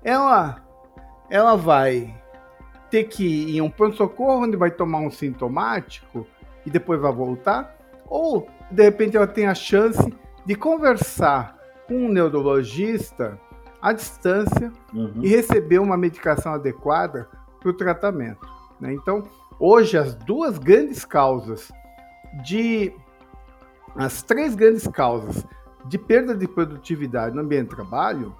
ela, 0.02 0.62
ela 1.30 1.56
vai 1.56 2.14
ter 2.90 3.04
que 3.04 3.24
ir 3.24 3.56
em 3.56 3.60
um 3.60 3.70
pronto-socorro 3.70 4.44
onde 4.44 4.56
vai 4.56 4.70
tomar 4.70 4.98
um 4.98 5.10
sintomático 5.10 6.26
e 6.64 6.70
depois 6.70 7.00
vai 7.00 7.12
voltar, 7.12 7.76
ou 8.06 8.46
de 8.74 8.82
repente 8.82 9.16
ela 9.16 9.26
tem 9.26 9.46
a 9.46 9.54
chance 9.54 10.12
de 10.44 10.54
conversar 10.54 11.56
com 11.86 11.94
um 11.94 12.08
neurologista 12.08 13.38
à 13.80 13.92
distância 13.92 14.72
uhum. 14.92 15.20
e 15.22 15.28
receber 15.28 15.78
uma 15.78 15.96
medicação 15.96 16.54
adequada 16.54 17.28
para 17.60 17.70
o 17.70 17.72
tratamento. 17.72 18.46
Né? 18.80 18.92
Então, 18.92 19.24
hoje, 19.58 19.96
as 19.96 20.14
duas 20.14 20.58
grandes 20.58 21.04
causas 21.04 21.70
de. 22.42 22.92
As 23.94 24.22
três 24.22 24.56
grandes 24.56 24.88
causas 24.88 25.46
de 25.86 25.98
perda 25.98 26.34
de 26.34 26.48
produtividade 26.48 27.34
no 27.34 27.42
ambiente 27.42 27.68
de 27.68 27.76
trabalho, 27.76 28.34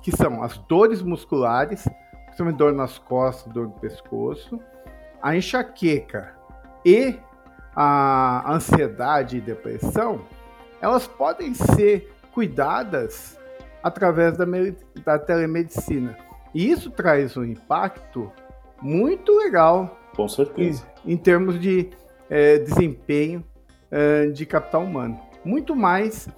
que 0.00 0.14
são 0.14 0.42
as 0.42 0.56
dores 0.56 1.02
musculares, 1.02 1.88
principalmente 2.26 2.56
dor 2.56 2.72
nas 2.72 2.96
costas, 2.98 3.52
dor 3.52 3.66
no 3.66 3.72
pescoço, 3.72 4.60
a 5.20 5.36
enxaqueca 5.36 6.36
e 6.84 7.18
a 7.82 8.52
ansiedade 8.52 9.38
e 9.38 9.40
depressão, 9.40 10.20
elas 10.82 11.06
podem 11.06 11.54
ser 11.54 12.12
cuidadas 12.30 13.38
através 13.82 14.36
da, 14.36 14.44
da 15.02 15.18
telemedicina. 15.18 16.14
E 16.54 16.70
isso 16.70 16.90
traz 16.90 17.38
um 17.38 17.44
impacto 17.44 18.30
muito 18.82 19.34
legal. 19.34 19.98
Com 20.14 20.28
certeza. 20.28 20.86
Em, 21.06 21.14
em 21.14 21.16
termos 21.16 21.58
de 21.58 21.88
é, 22.28 22.58
desempenho 22.58 23.42
é, 23.90 24.26
de 24.26 24.44
capital 24.44 24.82
humano. 24.82 25.18
Muito 25.42 25.74
mais 25.74 26.28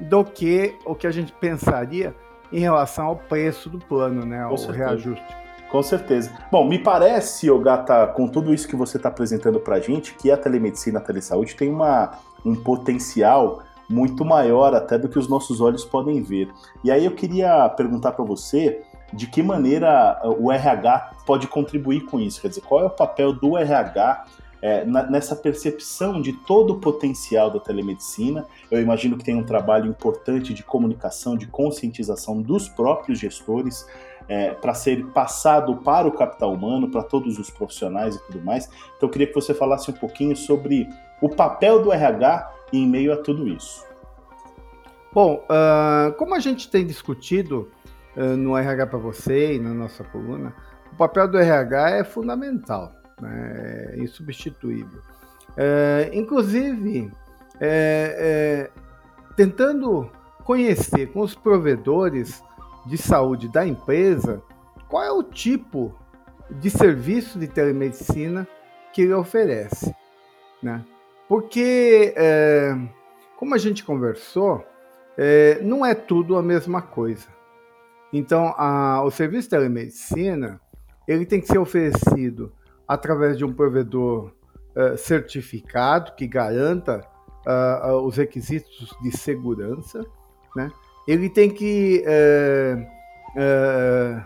do 0.00 0.24
que 0.24 0.74
o 0.86 0.94
que 0.94 1.06
a 1.06 1.10
gente 1.10 1.30
pensaria 1.34 2.14
em 2.50 2.60
relação 2.60 3.04
ao 3.04 3.16
preço 3.16 3.68
do 3.68 3.78
plano, 3.80 4.24
né? 4.24 4.40
Ao 4.40 4.54
reajuste. 4.54 5.45
Com 5.76 5.82
certeza. 5.82 6.32
Bom, 6.50 6.66
me 6.66 6.78
parece, 6.78 7.48
Gata, 7.58 8.06
com 8.06 8.26
tudo 8.26 8.54
isso 8.54 8.66
que 8.66 8.74
você 8.74 8.96
está 8.96 9.10
apresentando 9.10 9.60
para 9.60 9.76
a 9.76 9.78
gente, 9.78 10.14
que 10.14 10.30
a 10.30 10.36
telemedicina, 10.38 10.98
a 10.98 11.02
telesaúde 11.02 11.54
tem 11.54 11.68
uma, 11.68 12.12
um 12.42 12.54
potencial 12.54 13.62
muito 13.86 14.24
maior 14.24 14.74
até 14.74 14.96
do 14.96 15.06
que 15.06 15.18
os 15.18 15.28
nossos 15.28 15.60
olhos 15.60 15.84
podem 15.84 16.22
ver. 16.22 16.48
E 16.82 16.90
aí 16.90 17.04
eu 17.04 17.10
queria 17.10 17.68
perguntar 17.68 18.12
para 18.12 18.24
você 18.24 18.80
de 19.12 19.26
que 19.26 19.42
maneira 19.42 20.18
o 20.38 20.50
RH 20.50 21.10
pode 21.26 21.46
contribuir 21.46 22.06
com 22.06 22.18
isso, 22.18 22.40
quer 22.40 22.48
dizer, 22.48 22.62
qual 22.62 22.80
é 22.80 22.86
o 22.86 22.90
papel 22.90 23.34
do 23.34 23.58
RH 23.58 24.24
é, 24.62 24.84
nessa 24.84 25.36
percepção 25.36 26.22
de 26.22 26.32
todo 26.32 26.72
o 26.72 26.80
potencial 26.80 27.50
da 27.50 27.60
telemedicina. 27.60 28.46
Eu 28.70 28.80
imagino 28.80 29.18
que 29.18 29.24
tem 29.24 29.36
um 29.36 29.44
trabalho 29.44 29.86
importante 29.86 30.54
de 30.54 30.62
comunicação, 30.62 31.36
de 31.36 31.46
conscientização 31.46 32.40
dos 32.40 32.66
próprios 32.66 33.18
gestores 33.18 33.86
é, 34.28 34.52
para 34.54 34.74
ser 34.74 35.04
passado 35.06 35.76
para 35.76 36.06
o 36.08 36.12
capital 36.12 36.52
humano, 36.52 36.90
para 36.90 37.02
todos 37.02 37.38
os 37.38 37.50
profissionais 37.50 38.16
e 38.16 38.26
tudo 38.26 38.44
mais. 38.44 38.66
Então 38.96 39.08
eu 39.08 39.10
queria 39.10 39.26
que 39.26 39.34
você 39.34 39.54
falasse 39.54 39.90
um 39.90 39.94
pouquinho 39.94 40.36
sobre 40.36 40.88
o 41.20 41.28
papel 41.28 41.82
do 41.82 41.92
RH 41.92 42.52
em 42.72 42.86
meio 42.86 43.12
a 43.12 43.16
tudo 43.16 43.48
isso. 43.48 43.84
Bom, 45.12 45.44
uh, 45.44 46.12
como 46.14 46.34
a 46.34 46.40
gente 46.40 46.70
tem 46.70 46.86
discutido 46.86 47.70
uh, 48.16 48.36
no 48.36 48.56
RH 48.56 48.86
para 48.86 48.98
você 48.98 49.54
e 49.54 49.58
na 49.58 49.72
nossa 49.72 50.04
coluna, 50.04 50.54
o 50.92 50.96
papel 50.96 51.28
do 51.28 51.38
RH 51.38 51.90
é 51.90 52.04
fundamental, 52.04 52.92
né? 53.20 53.94
é 53.94 53.98
insubstituível. 53.98 55.00
É, 55.56 56.10
inclusive, 56.12 57.10
é, 57.60 58.68
é, 58.70 58.70
tentando 59.34 60.10
conhecer 60.44 61.06
com 61.12 61.20
os 61.20 61.34
provedores 61.34 62.42
de 62.86 62.96
saúde 62.96 63.48
da 63.48 63.66
empresa, 63.66 64.42
qual 64.88 65.02
é 65.02 65.10
o 65.10 65.22
tipo 65.22 65.94
de 66.50 66.70
serviço 66.70 67.38
de 67.38 67.48
telemedicina 67.48 68.46
que 68.92 69.02
ele 69.02 69.12
oferece, 69.12 69.94
né? 70.62 70.84
Porque, 71.28 72.14
é, 72.16 72.76
como 73.36 73.54
a 73.54 73.58
gente 73.58 73.84
conversou, 73.84 74.64
é, 75.18 75.60
não 75.62 75.84
é 75.84 75.94
tudo 75.94 76.36
a 76.36 76.42
mesma 76.42 76.80
coisa. 76.80 77.26
Então, 78.12 78.54
a, 78.56 79.02
o 79.02 79.10
serviço 79.10 79.48
de 79.48 79.50
telemedicina 79.50 80.60
ele 81.06 81.26
tem 81.26 81.40
que 81.40 81.48
ser 81.48 81.58
oferecido 81.58 82.52
através 82.86 83.36
de 83.36 83.44
um 83.44 83.52
provedor 83.52 84.32
é, 84.74 84.96
certificado 84.96 86.14
que 86.14 86.26
garanta 86.26 87.00
uh, 87.46 88.00
os 88.04 88.16
requisitos 88.16 88.94
de 89.02 89.16
segurança, 89.16 90.04
né? 90.54 90.70
Ele 91.06 91.30
tem 91.30 91.48
que 91.48 92.02
é, 92.04 92.86
é, 93.36 94.22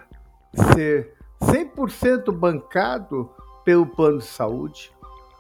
ser 0.74 1.14
100% 1.42 2.32
bancado 2.32 3.30
pelo 3.64 3.86
plano 3.86 4.18
de 4.18 4.24
saúde. 4.24 4.92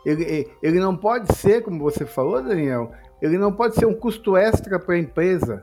Ele, 0.04 0.50
ele 0.62 0.78
não 0.78 0.96
pode 0.96 1.34
ser, 1.36 1.62
como 1.62 1.78
você 1.78 2.04
falou, 2.04 2.42
Daniel, 2.42 2.92
ele 3.20 3.38
não 3.38 3.52
pode 3.52 3.74
ser 3.74 3.86
um 3.86 3.94
custo 3.94 4.36
extra 4.36 4.78
para 4.78 4.94
a 4.94 4.98
empresa. 4.98 5.62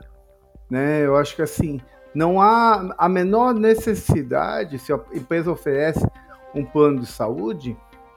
Né? 0.70 1.04
Eu 1.04 1.16
acho 1.16 1.34
que 1.34 1.42
assim, 1.42 1.80
não 2.14 2.40
há 2.40 2.94
a 2.98 3.08
menor 3.08 3.54
necessidade, 3.54 4.78
se 4.78 4.92
a 4.92 5.00
empresa 5.12 5.50
oferece 5.50 6.04
um 6.54 6.64
plano 6.64 7.00
de 7.00 7.06
saúde, 7.06 7.76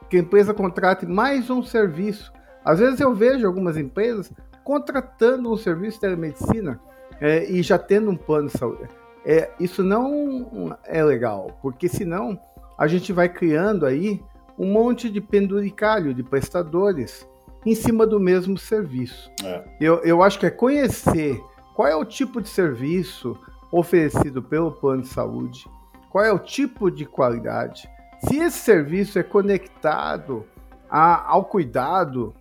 que 0.10 0.17
a 0.17 0.19
empresa 0.19 0.54
contrate 0.54 1.06
mais 1.06 1.50
um 1.50 1.63
serviço. 1.63 2.32
Às 2.63 2.80
vezes 2.80 3.00
eu 3.00 3.13
vejo 3.13 3.47
algumas 3.47 3.78
empresas 3.78 4.32
contratando 4.63 5.52
um 5.52 5.58
serviço 5.58 5.95
de 5.97 6.02
telemedicina 6.02 6.80
é, 7.21 7.49
e 7.49 7.62
já 7.62 7.77
tendo 7.77 8.10
um 8.10 8.17
plano 8.17 8.47
de 8.47 8.57
saúde. 8.57 8.89
É, 9.23 9.51
isso 9.60 9.84
não 9.84 10.75
é 10.84 11.03
legal, 11.03 11.55
porque 11.62 11.88
senão 11.88 12.38
a 12.75 12.88
gente 12.88 13.13
vai 13.13 13.29
criando 13.29 13.86
aí 13.86 14.19
um 14.57 14.73
monte 14.73 15.10
de 15.10 15.21
penduricalho 15.21 16.13
de 16.13 16.23
prestadores 16.23 17.27
em 17.63 17.75
cima 17.75 18.07
do 18.07 18.19
mesmo 18.19 18.57
serviço. 18.57 19.31
É. 19.43 19.63
Eu, 19.79 19.99
eu 20.03 20.23
acho 20.23 20.39
que 20.39 20.47
é 20.47 20.49
conhecer 20.49 21.39
qual 21.75 21.88
é 21.88 21.95
o 21.95 22.03
tipo 22.03 22.41
de 22.41 22.49
serviço 22.49 23.38
oferecido 23.71 24.41
pelo 24.41 24.71
plano 24.71 25.03
de 25.03 25.10
saúde, 25.10 25.69
qual 26.10 26.25
é 26.25 26.34
o 26.34 26.39
tipo 26.39 26.89
de 26.89 27.05
qualidade, 27.05 27.88
se 28.25 28.38
esse 28.38 28.57
serviço 28.57 29.19
é 29.19 29.23
conectado 29.23 30.45
a, 30.89 31.31
ao 31.31 31.45
cuidado 31.45 32.34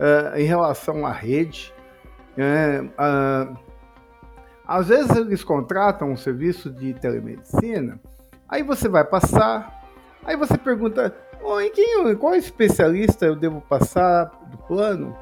uh, 0.00 0.36
em 0.36 0.44
relação 0.44 1.06
à 1.06 1.12
rede. 1.12 1.72
Uh, 2.32 3.56
às 4.72 4.88
vezes 4.88 5.14
eles 5.14 5.44
contratam 5.44 6.10
um 6.10 6.16
serviço 6.16 6.70
de 6.70 6.94
telemedicina, 6.94 8.00
aí 8.48 8.62
você 8.62 8.88
vai 8.88 9.04
passar, 9.04 9.86
aí 10.24 10.34
você 10.34 10.56
pergunta, 10.56 11.14
em 11.62 11.70
quem, 11.70 12.16
qual 12.16 12.34
especialista 12.34 13.26
eu 13.26 13.36
devo 13.36 13.60
passar 13.60 14.30
do 14.50 14.56
plano? 14.56 15.14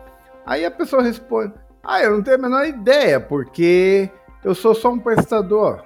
Aí 0.46 0.64
a 0.64 0.70
pessoa 0.70 1.02
responde, 1.02 1.52
ah, 1.82 2.00
eu 2.00 2.12
não 2.12 2.22
tenho 2.22 2.36
a 2.36 2.40
menor 2.40 2.64
ideia, 2.64 3.18
porque 3.18 4.08
eu 4.44 4.54
sou 4.54 4.72
só 4.72 4.92
um 4.92 5.00
prestador. 5.00 5.82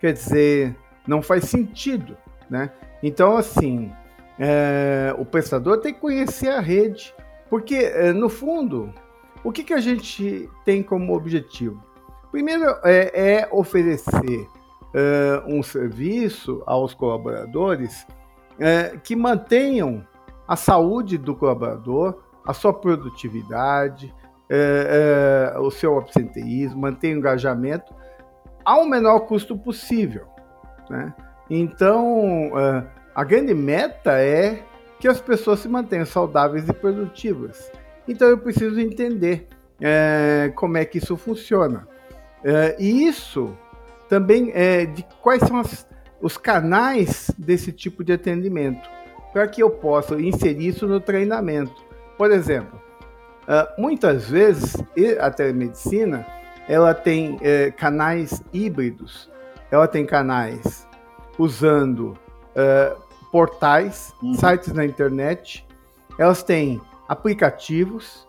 Quer 0.00 0.14
dizer, 0.14 0.74
não 1.06 1.20
faz 1.20 1.44
sentido, 1.44 2.16
né? 2.48 2.70
Então, 3.02 3.36
assim, 3.36 3.92
é, 4.38 5.14
o 5.18 5.26
prestador 5.26 5.82
tem 5.82 5.92
que 5.92 6.00
conhecer 6.00 6.48
a 6.48 6.60
rede, 6.60 7.14
porque, 7.50 7.74
é, 7.74 8.10
no 8.10 8.30
fundo, 8.30 8.90
o 9.44 9.52
que, 9.52 9.64
que 9.64 9.74
a 9.74 9.80
gente 9.80 10.48
tem 10.64 10.82
como 10.82 11.14
objetivo? 11.14 11.91
Primeiro 12.32 12.64
é, 12.82 13.40
é 13.40 13.48
oferecer 13.52 14.48
é, 14.94 15.42
um 15.46 15.62
serviço 15.62 16.62
aos 16.66 16.94
colaboradores 16.94 18.06
é, 18.58 18.96
que 19.04 19.14
mantenham 19.14 20.04
a 20.48 20.56
saúde 20.56 21.16
do 21.16 21.36
colaborador, 21.36 22.22
a 22.44 22.52
sua 22.52 22.72
produtividade, 22.72 24.12
é, 24.50 25.54
o 25.58 25.70
seu 25.70 25.96
absenteísmo, 25.98 26.80
mantenha 26.80 27.14
o 27.14 27.18
engajamento 27.18 27.94
ao 28.64 28.86
menor 28.86 29.20
custo 29.20 29.56
possível. 29.56 30.26
Né? 30.88 31.14
Então, 31.48 32.48
uh, 32.48 32.86
a 33.14 33.24
grande 33.24 33.54
meta 33.54 34.12
é 34.12 34.62
que 34.98 35.08
as 35.08 35.20
pessoas 35.20 35.60
se 35.60 35.68
mantenham 35.68 36.06
saudáveis 36.06 36.68
e 36.68 36.72
produtivas. 36.72 37.70
Então, 38.06 38.28
eu 38.28 38.38
preciso 38.38 38.80
entender 38.80 39.48
uh, 39.78 40.52
como 40.54 40.76
é 40.76 40.84
que 40.84 40.98
isso 40.98 41.16
funciona. 41.16 41.86
Uh, 42.44 42.74
e 42.78 43.06
isso 43.06 43.56
também 44.08 44.50
é 44.54 44.84
de 44.84 45.04
quais 45.20 45.42
são 45.42 45.58
as, 45.58 45.86
os 46.20 46.36
canais 46.36 47.30
desse 47.38 47.72
tipo 47.72 48.04
de 48.04 48.12
atendimento, 48.12 48.88
para 49.32 49.46
que 49.48 49.62
eu 49.62 49.70
possa 49.70 50.20
inserir 50.20 50.68
isso 50.68 50.86
no 50.86 51.00
treinamento. 51.00 51.74
Por 52.18 52.30
exemplo, 52.30 52.80
muitas 53.78 54.28
vezes 54.28 54.76
a 55.18 55.30
telemedicina 55.30 56.26
ela 56.68 56.94
tem 56.94 57.38
canais 57.76 58.42
híbridos, 58.52 59.28
ela 59.70 59.88
tem 59.88 60.04
canais 60.04 60.86
usando 61.38 62.16
portais, 63.32 64.14
uhum. 64.22 64.34
sites 64.34 64.72
na 64.72 64.84
internet, 64.84 65.66
elas 66.18 66.42
têm 66.42 66.80
aplicativos 67.08 68.26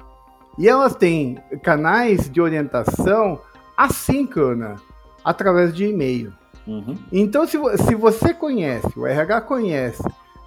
e 0.57 0.67
elas 0.67 0.95
têm 0.95 1.37
canais 1.61 2.29
de 2.29 2.41
orientação 2.41 3.39
assíncrona 3.77 4.75
através 5.23 5.73
de 5.73 5.85
e-mail. 5.85 6.33
Uhum. 6.65 6.97
Então, 7.11 7.45
se, 7.45 7.57
se 7.77 7.95
você 7.95 8.33
conhece, 8.33 8.97
o 8.97 9.05
RH 9.05 9.41
conhece 9.41 10.03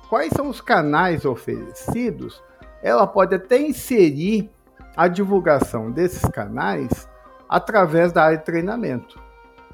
quais 0.09 0.33
são 0.33 0.49
os 0.49 0.61
canais 0.61 1.25
oferecidos, 1.25 2.43
ela 2.83 3.07
pode 3.07 3.35
até 3.35 3.59
inserir 3.59 4.51
a 4.97 5.09
divulgação 5.09 5.91
desses 5.91 6.23
canais 6.31 7.09
através 7.49 8.12
da 8.12 8.25
área 8.25 8.39
de 8.39 8.45
treinamento. 8.45 9.21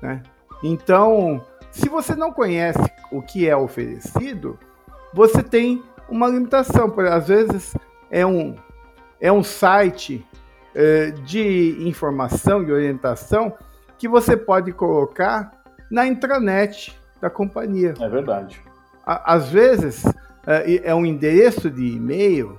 Né? 0.01 0.23
Então, 0.63 1.41
se 1.71 1.89
você 1.89 2.15
não 2.15 2.33
conhece 2.33 2.81
o 3.11 3.23
que 3.23 3.49
é 3.49 3.57
oferecido, 3.57 4.59
você 5.15 5.43
tem 5.43 5.83
uma 6.09 6.29
limitação. 6.29 6.91
Porque 6.91 7.11
às 7.11 7.29
vezes 7.29 7.75
é 8.11 8.27
um, 8.27 8.57
é 9.21 9.33
um 9.33 9.43
site 9.43 10.27
de 11.25 11.77
informação 11.87 12.63
e 12.63 12.73
orientação 12.73 13.53
que 13.99 14.09
você 14.09 14.37
pode 14.37 14.73
colocar 14.73 15.53
na 15.91 16.07
intranet 16.07 16.99
da 17.21 17.29
companhia. 17.29 17.95
É 18.01 18.09
verdade. 18.09 18.61
Às 19.05 19.49
vezes 19.49 20.05
é, 20.47 20.89
é 20.89 20.95
um 20.95 21.05
endereço 21.07 21.71
de 21.71 21.87
e-mail 21.87 22.59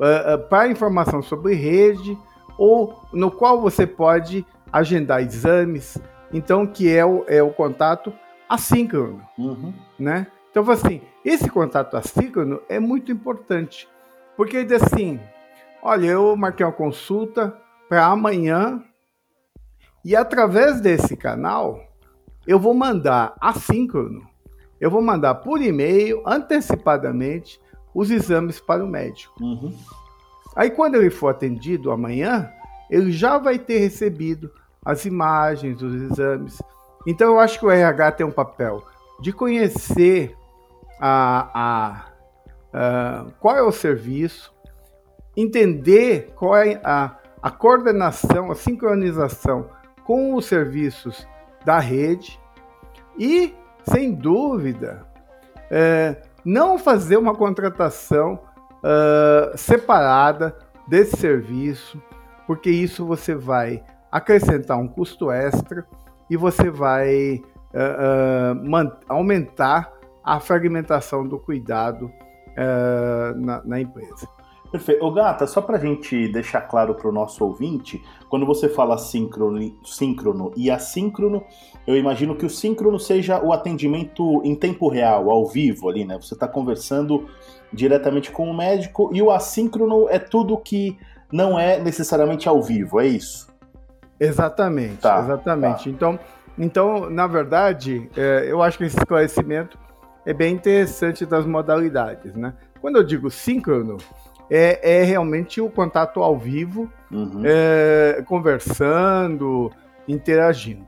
é, 0.00 0.36
para 0.36 0.68
informação 0.68 1.22
sobre 1.22 1.54
rede 1.54 2.16
ou 2.58 3.06
no 3.12 3.30
qual 3.30 3.60
você 3.60 3.86
pode 3.86 4.44
agendar 4.72 5.22
exames. 5.22 5.98
Então, 6.32 6.66
que 6.66 6.94
é 6.94 7.04
o, 7.04 7.24
é 7.26 7.42
o 7.42 7.50
contato 7.50 8.12
assíncrono, 8.48 9.20
uhum. 9.38 9.72
né? 9.98 10.26
Então, 10.50 10.68
assim, 10.70 11.00
esse 11.24 11.48
contato 11.48 11.96
assíncrono 11.96 12.60
é 12.68 12.78
muito 12.80 13.12
importante, 13.12 13.88
porque 14.36 14.56
ele 14.56 14.66
diz 14.66 14.82
assim, 14.82 15.20
olha, 15.82 16.06
eu 16.06 16.36
marquei 16.36 16.64
uma 16.64 16.72
consulta 16.72 17.56
para 17.88 18.06
amanhã 18.06 18.82
e 20.04 20.14
através 20.16 20.80
desse 20.80 21.16
canal 21.16 21.80
eu 22.46 22.58
vou 22.58 22.74
mandar 22.74 23.34
assíncrono, 23.40 24.26
eu 24.80 24.90
vou 24.90 25.02
mandar 25.02 25.36
por 25.36 25.60
e-mail 25.60 26.22
antecipadamente 26.26 27.60
os 27.94 28.10
exames 28.10 28.60
para 28.60 28.84
o 28.84 28.88
médico. 28.88 29.34
Uhum. 29.42 29.76
Aí 30.56 30.70
quando 30.70 30.96
ele 30.96 31.10
for 31.10 31.28
atendido 31.28 31.90
amanhã, 31.90 32.50
ele 32.88 33.12
já 33.12 33.38
vai 33.38 33.58
ter 33.58 33.78
recebido 33.78 34.50
as 34.84 35.04
imagens, 35.04 35.82
os 35.82 35.94
exames, 35.94 36.60
então 37.06 37.28
eu 37.28 37.40
acho 37.40 37.58
que 37.58 37.66
o 37.66 37.70
RH 37.70 38.12
tem 38.12 38.26
um 38.26 38.32
papel 38.32 38.84
de 39.20 39.32
conhecer 39.32 40.36
a, 41.00 41.50
a, 41.54 42.06
a 42.72 43.26
qual 43.38 43.56
é 43.56 43.62
o 43.62 43.72
serviço, 43.72 44.52
entender 45.40 46.32
qual 46.34 46.56
é 46.56 46.80
a, 46.84 47.16
a 47.42 47.50
coordenação, 47.50 48.50
a 48.50 48.54
sincronização 48.54 49.68
com 50.04 50.34
os 50.34 50.46
serviços 50.46 51.26
da 51.64 51.78
rede 51.78 52.40
e, 53.18 53.54
sem 53.84 54.12
dúvida, 54.12 55.06
é, 55.70 56.16
não 56.44 56.78
fazer 56.78 57.16
uma 57.16 57.34
contratação 57.34 58.40
uh, 58.80 59.56
separada 59.56 60.56
desse 60.86 61.16
serviço, 61.16 62.00
porque 62.46 62.70
isso 62.70 63.06
você 63.06 63.34
vai 63.34 63.82
acrescentar 64.10 64.78
um 64.78 64.88
custo 64.88 65.30
extra 65.30 65.86
e 66.28 66.36
você 66.36 66.70
vai 66.70 67.40
uh, 67.74 68.84
uh, 68.84 68.98
aumentar 69.08 69.92
a 70.24 70.40
fragmentação 70.40 71.26
do 71.26 71.38
cuidado 71.38 72.10
na, 73.36 73.62
na, 73.64 73.80
empresa. 73.80 74.28
Perfeito. 74.70 75.04
Ô 75.04 75.10
Gata, 75.10 75.46
só 75.46 75.60
para 75.60 75.76
a 75.76 75.80
gente 75.80 76.28
deixar 76.28 76.60
claro 76.62 76.94
para 76.94 77.08
o 77.08 77.12
nosso 77.12 77.44
ouvinte, 77.44 78.02
quando 78.28 78.46
você 78.46 78.68
fala 78.68 78.96
síncrono, 78.96 79.74
síncrono 79.84 80.52
e 80.56 80.70
assíncrono, 80.70 81.44
eu 81.86 81.96
imagino 81.96 82.36
que 82.36 82.46
o 82.46 82.50
síncrono 82.50 82.98
seja 82.98 83.42
o 83.42 83.52
atendimento 83.52 84.40
em 84.44 84.54
tempo 84.54 84.88
real, 84.88 85.28
ao 85.28 85.46
vivo 85.46 85.88
ali, 85.88 86.04
né? 86.04 86.16
Você 86.20 86.34
está 86.34 86.46
conversando 86.46 87.28
diretamente 87.72 88.30
com 88.30 88.48
o 88.48 88.56
médico 88.56 89.10
e 89.12 89.20
o 89.20 89.30
assíncrono 89.30 90.08
é 90.08 90.18
tudo 90.18 90.56
que 90.56 90.96
não 91.32 91.58
é 91.58 91.80
necessariamente 91.80 92.48
ao 92.48 92.62
vivo, 92.62 93.00
é 93.00 93.06
isso? 93.06 93.48
Exatamente, 94.20 94.98
tá, 94.98 95.20
exatamente. 95.20 95.84
Tá. 95.84 95.90
Então, 95.90 96.18
então, 96.56 97.10
na 97.10 97.26
verdade, 97.26 98.08
é, 98.16 98.46
eu 98.46 98.62
acho 98.62 98.78
que 98.78 98.84
esse 98.84 98.96
esclarecimento 98.96 99.78
é 100.24 100.32
bem 100.32 100.54
interessante 100.54 101.24
das 101.24 101.46
modalidades, 101.46 102.34
né? 102.34 102.54
Quando 102.80 102.96
eu 102.96 103.04
digo 103.04 103.30
síncrono, 103.30 103.96
é, 104.50 105.00
é 105.00 105.04
realmente 105.04 105.60
o 105.60 105.70
contato 105.70 106.22
ao 106.22 106.36
vivo, 106.36 106.90
uhum. 107.10 107.42
é, 107.44 108.22
conversando, 108.26 109.70
interagindo. 110.08 110.86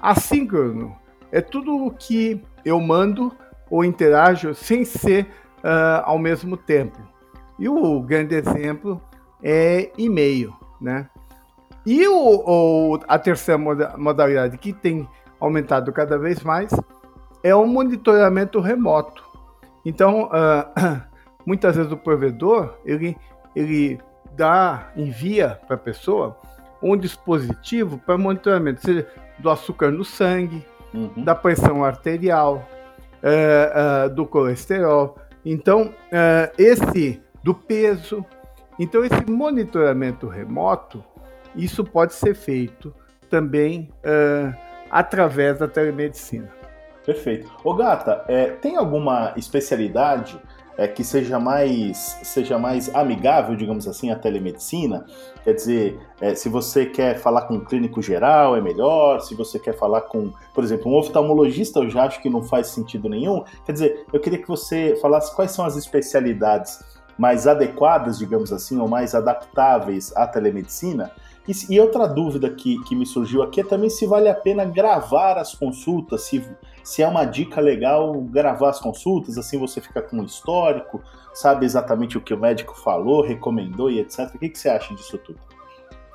Assíncrono 0.00 0.94
é 1.32 1.40
tudo 1.40 1.86
o 1.86 1.90
que 1.90 2.42
eu 2.64 2.78
mando 2.80 3.32
ou 3.70 3.84
interajo 3.84 4.54
sem 4.54 4.84
ser 4.84 5.26
uh, 5.58 6.02
ao 6.04 6.18
mesmo 6.18 6.56
tempo. 6.56 6.98
E 7.58 7.68
o 7.68 8.00
grande 8.00 8.34
exemplo 8.34 9.00
é 9.42 9.90
e-mail, 9.96 10.54
né? 10.80 11.08
E 11.86 12.06
o, 12.06 12.94
o, 12.94 12.98
a 13.08 13.18
terceira 13.18 13.58
modalidade 13.96 14.58
que 14.58 14.72
tem 14.72 15.08
aumentado 15.38 15.92
cada 15.92 16.18
vez 16.18 16.42
mais 16.42 16.70
é 17.42 17.54
o 17.54 17.66
monitoramento 17.66 18.60
remoto. 18.60 19.22
Então, 19.84 20.24
uh, 20.24 21.02
muitas 21.46 21.76
vezes 21.76 21.90
o 21.90 21.96
provedor 21.96 22.78
ele, 22.84 23.16
ele 23.54 24.00
dá, 24.36 24.90
envia 24.96 25.58
para 25.66 25.76
a 25.76 25.78
pessoa 25.78 26.36
um 26.82 26.96
dispositivo 26.96 27.98
para 27.98 28.16
monitoramento, 28.16 28.80
seja 28.80 29.06
do 29.38 29.50
açúcar 29.50 29.90
no 29.90 30.04
sangue, 30.04 30.64
uhum. 30.94 31.24
da 31.24 31.34
pressão 31.34 31.84
arterial, 31.84 32.66
uh, 33.22 34.06
uh, 34.06 34.14
do 34.14 34.26
colesterol. 34.26 35.16
Então, 35.44 35.94
esse 36.58 37.22
do 37.42 37.54
peso. 37.54 38.24
Então, 38.78 39.02
esse 39.02 39.30
monitoramento 39.30 40.28
remoto, 40.28 41.02
isso 41.56 41.82
pode 41.82 42.12
ser 42.12 42.34
feito 42.34 42.94
também 43.30 43.90
através 44.90 45.58
da 45.58 45.66
telemedicina. 45.66 46.50
Perfeito. 47.04 47.50
Ô 47.64 47.74
Gata, 47.74 48.24
é, 48.28 48.50
tem 48.50 48.76
alguma 48.76 49.32
especialidade 49.36 50.38
é, 50.76 50.88
que 50.88 51.04
seja 51.04 51.38
mais, 51.38 52.18
seja 52.22 52.58
mais 52.58 52.94
amigável, 52.94 53.54
digamos 53.56 53.86
assim, 53.86 54.10
à 54.10 54.16
telemedicina? 54.16 55.04
Quer 55.44 55.54
dizer, 55.54 56.00
é, 56.20 56.34
se 56.34 56.48
você 56.48 56.86
quer 56.86 57.18
falar 57.18 57.42
com 57.42 57.54
um 57.54 57.64
clínico 57.64 58.00
geral, 58.02 58.56
é 58.56 58.60
melhor. 58.60 59.20
Se 59.20 59.34
você 59.34 59.58
quer 59.58 59.76
falar 59.76 60.02
com, 60.02 60.32
por 60.54 60.64
exemplo, 60.64 60.90
um 60.90 60.96
oftalmologista, 60.96 61.80
eu 61.80 61.90
já 61.90 62.04
acho 62.04 62.20
que 62.20 62.30
não 62.30 62.42
faz 62.42 62.68
sentido 62.68 63.08
nenhum. 63.08 63.42
Quer 63.64 63.72
dizer, 63.72 64.06
eu 64.12 64.20
queria 64.20 64.38
que 64.38 64.48
você 64.48 64.96
falasse 65.00 65.34
quais 65.34 65.50
são 65.50 65.64
as 65.64 65.76
especialidades 65.76 66.82
mais 67.18 67.46
adequadas, 67.46 68.18
digamos 68.18 68.50
assim, 68.50 68.78
ou 68.80 68.88
mais 68.88 69.14
adaptáveis 69.14 70.10
à 70.16 70.26
telemedicina. 70.26 71.10
E, 71.46 71.74
e 71.74 71.80
outra 71.80 72.06
dúvida 72.06 72.48
que, 72.48 72.82
que 72.84 72.94
me 72.94 73.04
surgiu 73.04 73.42
aqui 73.42 73.60
é 73.60 73.64
também 73.64 73.90
se 73.90 74.06
vale 74.06 74.28
a 74.28 74.34
pena 74.34 74.64
gravar 74.64 75.36
as 75.36 75.54
consultas, 75.54 76.22
se, 76.22 76.42
se 76.82 77.02
é 77.02 77.08
uma 77.08 77.24
dica 77.24 77.60
legal 77.60 78.20
gravar 78.22 78.70
as 78.70 78.80
consultas, 78.80 79.38
assim 79.38 79.58
você 79.58 79.80
fica 79.80 80.02
com 80.02 80.18
um 80.18 80.24
histórico, 80.24 81.02
sabe 81.34 81.64
exatamente 81.66 82.18
o 82.18 82.20
que 82.20 82.34
o 82.34 82.38
médico 82.38 82.76
falou, 82.78 83.22
recomendou 83.22 83.90
e 83.90 84.00
etc. 84.00 84.34
O 84.34 84.38
que, 84.38 84.48
que 84.48 84.58
você 84.58 84.68
acha 84.68 84.94
disso 84.94 85.18
tudo? 85.18 85.38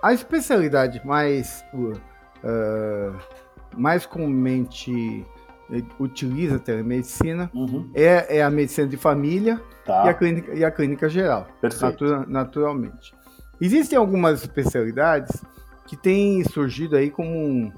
A 0.04 0.13
especialidade 0.13 1.01
mais, 1.06 1.63
uh, 1.73 3.15
mais 3.75 4.06
comumente 4.06 5.25
utiliza 5.99 6.58
a 6.58 6.60
telemedicina 6.60 7.49
uhum. 7.54 7.89
é, 7.95 8.38
é 8.38 8.43
a 8.43 8.49
medicina 8.51 8.88
de 8.88 8.97
família 8.97 9.60
tá. 9.84 10.06
e, 10.06 10.10
a 10.10 10.13
clínica, 10.13 10.54
e 10.54 10.63
a 10.63 10.71
clínica 10.71 11.10
geral, 11.10 11.47
natura, 11.82 12.23
naturalmente. 12.28 13.13
Existem 13.60 13.97
algumas 13.97 14.41
especialidades 14.41 15.41
que 15.88 15.95
têm 15.95 16.43
surgido 16.43 16.95
aí 16.95 17.10
como 17.10 17.30
um, 17.30 17.71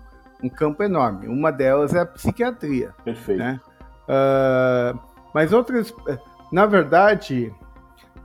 um 0.43 0.49
campo 0.49 0.83
enorme. 0.83 1.27
Uma 1.27 1.51
delas 1.51 1.93
é 1.93 1.99
a 1.99 2.05
psiquiatria. 2.05 2.93
Perfeito. 3.03 3.39
Né? 3.39 3.59
Uh, 4.07 4.99
mas 5.33 5.51
outras, 5.51 5.93
na 6.51 6.65
verdade, 6.65 7.53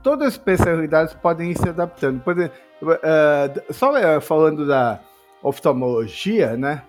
todas 0.01 0.27
as 0.27 0.33
especialidades 0.33 1.13
podem 1.13 1.51
ir 1.51 1.57
se 1.57 1.69
adaptando. 1.69 2.21
Por 2.21 2.33
exemplo, 2.33 2.55
uh, 2.83 3.73
só 3.73 3.91
uh, 3.91 4.21
falando 4.21 4.67
da 4.67 4.99
oftalmologia, 5.41 6.55
né? 6.55 6.83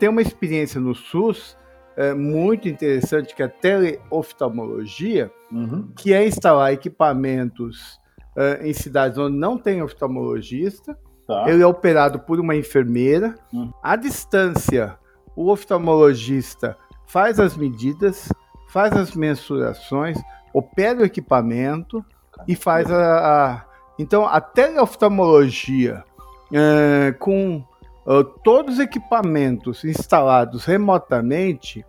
tem 0.00 0.08
uma 0.08 0.20
experiência 0.20 0.80
no 0.80 0.92
SUS 0.92 1.56
é, 1.96 2.14
muito 2.14 2.68
interessante, 2.68 3.34
que 3.34 3.42
é 3.42 3.46
a 3.46 3.48
teleoftalmologia, 3.48 5.30
uhum. 5.50 5.90
que 5.96 6.12
é 6.12 6.26
instalar 6.26 6.72
equipamentos 6.72 8.00
uh, 8.36 8.64
em 8.64 8.72
cidades 8.72 9.18
onde 9.18 9.36
não 9.36 9.58
tem 9.58 9.82
oftalmologista. 9.82 10.96
Tá. 11.32 11.50
Ele 11.50 11.62
é 11.62 11.66
operado 11.66 12.18
por 12.18 12.38
uma 12.38 12.54
enfermeira. 12.54 13.34
Uhum. 13.52 13.72
À 13.82 13.96
distância, 13.96 14.98
o 15.34 15.50
oftalmologista 15.50 16.76
faz 17.06 17.40
as 17.40 17.56
medidas, 17.56 18.30
faz 18.68 18.92
as 18.92 19.14
mensurações, 19.14 20.18
opera 20.52 21.00
o 21.00 21.04
equipamento 21.04 22.04
e 22.46 22.54
faz 22.54 22.90
a. 22.90 23.54
a... 23.54 23.64
Então, 23.98 24.26
a 24.26 24.40
teleoftalmologia 24.40 26.04
uh, 26.50 27.18
com 27.18 27.64
uh, 28.06 28.24
todos 28.24 28.74
os 28.74 28.80
equipamentos 28.80 29.84
instalados 29.84 30.64
remotamente 30.64 31.84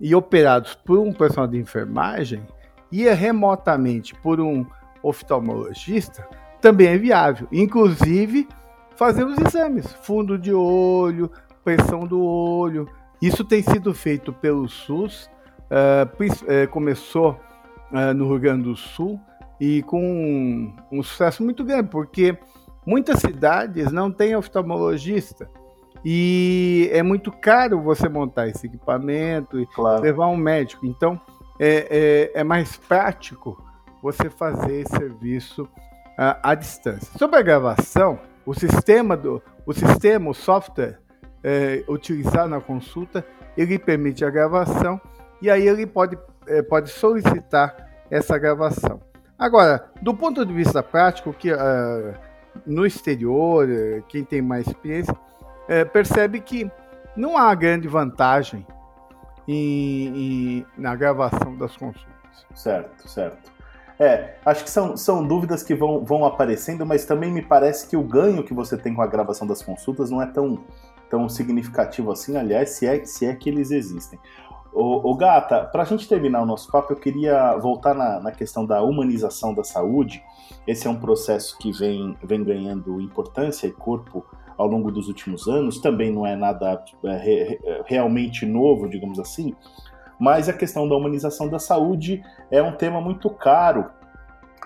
e 0.00 0.14
operados 0.14 0.74
por 0.74 0.98
um 0.98 1.12
personal 1.12 1.46
de 1.46 1.58
enfermagem 1.58 2.44
e 2.90 3.08
remotamente 3.08 4.14
por 4.16 4.40
um 4.40 4.64
oftalmologista 5.02 6.26
também 6.60 6.88
é 6.88 6.98
viável. 6.98 7.48
Inclusive, 7.50 8.48
fazer 9.00 9.24
os 9.24 9.36
exames, 9.38 9.90
fundo 10.02 10.38
de 10.38 10.52
olho, 10.52 11.28
pressão 11.64 12.06
do 12.06 12.22
olho. 12.22 12.86
Isso 13.20 13.42
tem 13.42 13.62
sido 13.62 13.94
feito 13.94 14.32
pelo 14.32 14.68
SUS, 14.68 15.30
uh, 15.70 16.68
começou 16.70 17.40
uh, 17.90 18.14
no 18.14 18.28
Rio 18.28 18.38
Grande 18.38 18.64
do 18.64 18.76
Sul 18.76 19.18
e 19.58 19.82
com 19.82 20.00
um, 20.00 20.76
um 20.92 21.02
sucesso 21.02 21.42
muito 21.42 21.64
grande, 21.64 21.88
porque 21.88 22.38
Muitas 22.86 23.20
cidades 23.20 23.92
não 23.92 24.10
têm 24.10 24.34
oftalmologista 24.34 25.48
e 26.04 26.88
é 26.92 27.02
muito 27.02 27.30
caro 27.30 27.80
você 27.80 28.08
montar 28.08 28.48
esse 28.48 28.66
equipamento 28.66 29.60
e 29.60 29.66
claro. 29.66 30.02
levar 30.02 30.28
um 30.28 30.36
médico. 30.36 30.86
Então, 30.86 31.20
é, 31.58 32.30
é, 32.34 32.40
é, 32.40 32.44
mais 32.44 32.76
prático 32.76 33.62
você 34.02 34.30
fazer 34.30 34.80
esse 34.80 34.96
serviço 34.96 35.64
uh, 35.64 36.40
à 36.42 36.54
distância. 36.54 37.16
Sobre 37.18 37.36
a 37.36 37.42
gravação, 37.42 38.18
o 38.44 38.54
sistema, 38.54 39.16
do, 39.16 39.42
o, 39.66 39.72
sistema, 39.72 40.30
o 40.30 40.34
software 40.34 40.98
é, 41.42 41.84
utilizado 41.88 42.48
na 42.48 42.60
consulta, 42.60 43.24
ele 43.56 43.78
permite 43.78 44.24
a 44.24 44.30
gravação 44.30 45.00
e 45.40 45.50
aí 45.50 45.66
ele 45.66 45.86
pode, 45.86 46.18
é, 46.46 46.62
pode 46.62 46.90
solicitar 46.90 47.88
essa 48.10 48.36
gravação. 48.38 49.00
Agora, 49.38 49.90
do 50.02 50.14
ponto 50.14 50.44
de 50.44 50.52
vista 50.52 50.82
prático, 50.82 51.32
que 51.32 51.50
uh, 51.50 52.14
no 52.66 52.84
exterior, 52.84 53.68
eh, 53.70 54.02
quem 54.08 54.24
tem 54.24 54.42
mais 54.42 54.66
experiência, 54.66 55.16
é, 55.68 55.84
percebe 55.84 56.40
que 56.40 56.70
não 57.16 57.38
há 57.38 57.54
grande 57.54 57.88
vantagem 57.88 58.66
em, 59.46 60.58
em, 60.58 60.66
na 60.76 60.94
gravação 60.94 61.56
das 61.56 61.76
consultas. 61.76 62.10
Certo, 62.54 63.08
certo. 63.08 63.50
É, 64.00 64.36
acho 64.46 64.64
que 64.64 64.70
são, 64.70 64.96
são 64.96 65.26
dúvidas 65.26 65.62
que 65.62 65.74
vão, 65.74 66.02
vão 66.02 66.24
aparecendo, 66.24 66.86
mas 66.86 67.04
também 67.04 67.30
me 67.30 67.42
parece 67.42 67.86
que 67.86 67.98
o 67.98 68.02
ganho 68.02 68.42
que 68.42 68.54
você 68.54 68.74
tem 68.74 68.94
com 68.94 69.02
a 69.02 69.06
gravação 69.06 69.46
das 69.46 69.62
consultas 69.62 70.10
não 70.10 70.22
é 70.22 70.26
tão, 70.26 70.64
tão 71.10 71.28
significativo 71.28 72.10
assim, 72.10 72.34
aliás, 72.34 72.70
se 72.70 72.86
é, 72.86 73.04
se 73.04 73.26
é 73.26 73.34
que 73.34 73.50
eles 73.50 73.70
existem. 73.70 74.18
O, 74.72 75.14
Gata, 75.16 75.64
para 75.64 75.82
a 75.82 75.84
gente 75.84 76.08
terminar 76.08 76.42
o 76.42 76.46
nosso 76.46 76.70
papo, 76.70 76.92
eu 76.92 76.96
queria 76.96 77.56
voltar 77.56 77.92
na, 77.92 78.20
na, 78.20 78.30
questão 78.30 78.64
da 78.64 78.80
humanização 78.80 79.52
da 79.52 79.64
saúde. 79.64 80.22
Esse 80.64 80.86
é 80.86 80.90
um 80.90 80.98
processo 80.98 81.58
que 81.58 81.72
vem, 81.72 82.16
vem 82.22 82.44
ganhando 82.44 83.00
importância 83.00 83.66
e 83.66 83.72
corpo 83.72 84.24
ao 84.56 84.68
longo 84.68 84.92
dos 84.92 85.08
últimos 85.08 85.48
anos. 85.48 85.80
Também 85.80 86.12
não 86.12 86.24
é 86.24 86.36
nada 86.36 86.84
é, 87.04 87.16
re, 87.16 87.60
realmente 87.84 88.46
novo, 88.46 88.88
digamos 88.88 89.18
assim. 89.18 89.56
Mas 90.20 90.50
a 90.50 90.52
questão 90.52 90.86
da 90.86 90.94
humanização 90.94 91.48
da 91.48 91.58
saúde 91.58 92.22
é 92.50 92.62
um 92.62 92.72
tema 92.72 93.00
muito 93.00 93.30
caro 93.30 93.90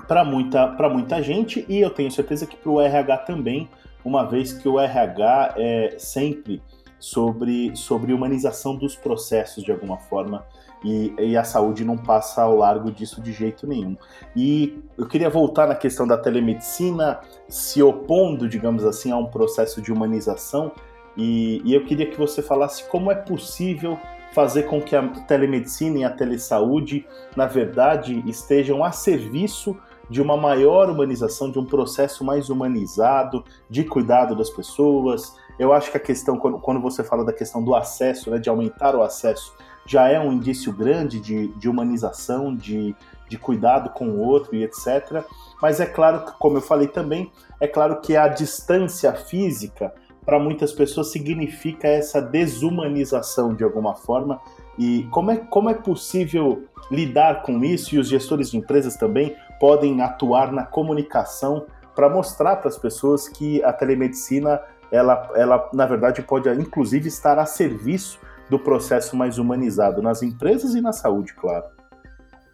para 0.09 0.25
muita, 0.25 0.67
muita 0.91 1.23
gente 1.23 1.65
e 1.69 1.81
eu 1.81 1.91
tenho 1.91 2.11
certeza 2.11 2.45
que 2.45 2.57
para 2.57 2.71
o 2.73 2.81
RH 2.81 3.19
também, 3.19 3.71
uma 4.05 4.25
vez 4.25 4.53
que 4.53 4.69
o 4.69 4.81
RH 4.81 5.55
é 5.57 5.95
sempre 5.97 6.61
sobre, 6.99 7.75
sobre 7.77 8.13
humanização 8.13 8.75
dos 8.75 8.97
processos 8.97 9.63
de 9.63 9.71
alguma 9.71 9.97
forma 9.97 10.45
e, 10.83 11.15
e, 11.19 11.37
a 11.37 11.45
saúde 11.45 11.83
não 11.83 11.97
passa 11.97 12.43
ao 12.43 12.57
largo 12.57 12.91
disso 12.91 13.23
de 13.23 13.33
jeito 13.33 13.67
nenhum. 13.67 13.97
E 14.37 14.83
eu 14.99 15.07
queria 15.07 15.31
voltar 15.31 15.67
na 15.67 15.75
questão 15.75 16.07
da 16.07 16.19
telemedicina 16.19 17.21
se 17.49 17.83
opondo, 17.83 18.47
digamos 18.47 18.85
assim, 18.85 19.11
a 19.11 19.17
um 19.17 19.27
processo 19.27 19.81
de 19.81 19.91
humanização 19.91 20.73
e, 21.17 21.63
e 21.65 21.73
eu 21.73 21.85
queria 21.85 22.11
que 22.11 22.19
você 22.19 22.43
falasse 22.43 22.85
como 22.89 23.11
é 23.11 23.15
possível 23.15 23.99
fazer 24.35 24.65
com 24.65 24.83
que 24.83 24.97
a 24.97 25.07
telemedicina 25.09 25.99
e 25.99 26.05
a 26.05 26.11
telesaúde, 26.11 27.07
na 27.37 27.47
verdade, 27.47 28.23
estejam 28.27 28.85
a 28.85 28.91
serviço 28.91 29.77
de 30.11 30.21
uma 30.21 30.37
maior 30.37 30.91
humanização, 30.91 31.51
de 31.51 31.59
um 31.59 31.65
processo 31.65 32.25
mais 32.25 32.51
humanizado, 32.51 33.45
de 33.71 33.85
cuidado 33.85 34.37
das 34.37 34.51
pessoas, 34.51 35.35
eu 35.59 35.73
acho 35.73 35.91
que 35.91 35.97
a 35.97 36.01
questão, 36.01 36.37
quando, 36.37 36.81
você 36.81 37.05
fala 37.05 37.25
da 37.25 37.33
questão 37.33 37.63
do 37.63 37.75
acesso, 37.75 38.31
né, 38.31 38.39
de 38.39 38.49
aumentar 38.49 38.95
o 38.97 39.03
acesso, 39.03 39.55
já 39.87 40.09
é 40.09 40.19
um 40.19 40.33
indício 40.33 40.73
grande 40.73 41.21
de, 41.21 41.49
de 41.49 41.69
humanização, 41.69 42.55
de, 42.55 42.95
de 43.29 43.39
cuidado 43.39 43.91
com 43.91 44.09
o 44.09 44.19
outro 44.19 44.57
e 44.57 44.65
etc. 44.65 45.25
Mas 45.63 45.79
é 45.79 45.87
claro 45.87 46.25
que, 46.25 46.33
como 46.39 46.57
eu 46.57 46.63
falei 46.63 46.89
também, 46.89 47.31
é 47.61 47.69
claro 47.69 48.01
que 48.01 48.17
a 48.17 48.27
distância 48.27 49.13
física, 49.13 49.95
para 50.25 50.39
muitas 50.39 50.73
pessoas, 50.73 51.13
significa 51.13 51.87
essa 51.89 52.21
desumanização 52.21 53.55
de 53.55 53.63
alguma 53.65 53.95
forma. 53.95 54.41
E 54.79 55.07
como 55.11 55.31
é, 55.31 55.37
como 55.37 55.71
é 55.71 55.75
possível 55.75 56.65
lidar 56.91 57.43
com 57.43 57.63
isso? 57.65 57.95
E 57.95 57.99
os 57.99 58.09
gestores 58.09 58.51
de 58.51 58.57
empresas 58.57 58.97
também 58.97 59.37
podem 59.61 60.01
atuar 60.03 60.53
na 60.53 60.65
comunicação 60.65 61.67
para 61.95 62.09
mostrar 62.09 62.57
para 62.57 62.69
as 62.69 62.77
pessoas 62.77 63.29
que 63.29 63.63
a 63.63 63.73
telemedicina 63.73 64.61
ela, 64.91 65.31
ela 65.35 65.71
na 65.73 65.87
verdade 65.87 66.23
pode 66.23 66.49
inclusive 66.51 67.09
estar 67.09 67.39
a 67.39 67.47
serviço 67.47 68.19
do 68.49 68.59
processo 68.59 69.17
mais 69.17 69.39
humanizado 69.39 70.03
nas 70.03 70.23
empresas 70.23 70.75
e 70.75 70.81
na 70.81 70.93
saúde, 70.93 71.33
claro. 71.35 71.65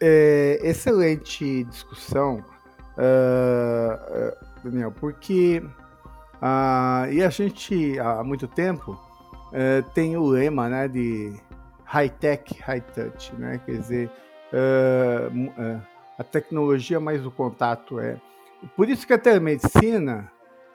É, 0.01 0.59
excelente 0.63 1.65
discussão, 1.65 2.43
uh, 2.97 4.37
Daniel, 4.65 4.93
porque 4.93 5.63
uh, 6.43 7.13
e 7.13 7.23
a 7.23 7.31
gente 7.31 7.99
há 7.99 8.23
muito 8.25 8.49
tempo 8.49 8.93
uh, 8.93 9.89
tem 9.95 10.17
o 10.17 10.27
lema 10.27 10.69
né, 10.69 10.89
de 10.89 11.33
high 11.85 12.11
tech, 12.11 12.55
high 12.63 12.81
touch, 12.81 13.35
né? 13.37 13.61
Quer 13.65 13.73
dizer, 13.73 14.11
a 16.19 16.25
tecnologia 16.25 17.01
mais 17.01 17.25
o 17.25 17.31
contato 17.31 17.99
é 18.01 18.17
por 18.77 18.89
isso 18.89 19.07
que 19.07 19.13
a 19.13 19.19
telemedicina 19.19 20.31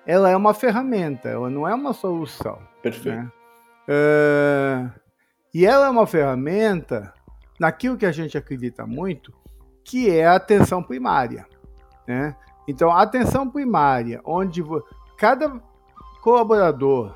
ela 0.05 0.29
é 0.29 0.35
uma 0.35 0.53
ferramenta, 0.53 1.29
ela 1.29 1.49
não 1.49 1.67
é 1.67 1.73
uma 1.73 1.93
solução. 1.93 2.59
Perfeito. 2.81 3.17
Né? 3.17 3.31
Uh, 3.87 4.91
e 5.53 5.65
ela 5.65 5.87
é 5.87 5.89
uma 5.89 6.05
ferramenta 6.05 7.13
naquilo 7.59 7.97
que 7.97 8.05
a 8.05 8.11
gente 8.11 8.37
acredita 8.37 8.85
muito, 8.85 9.33
que 9.83 10.09
é 10.09 10.27
a 10.27 10.35
atenção 10.35 10.83
primária. 10.83 11.47
Né? 12.07 12.35
Então, 12.67 12.91
a 12.91 13.01
atenção 13.01 13.49
primária, 13.49 14.21
onde 14.23 14.63
cada 15.17 15.61
colaborador 16.21 17.15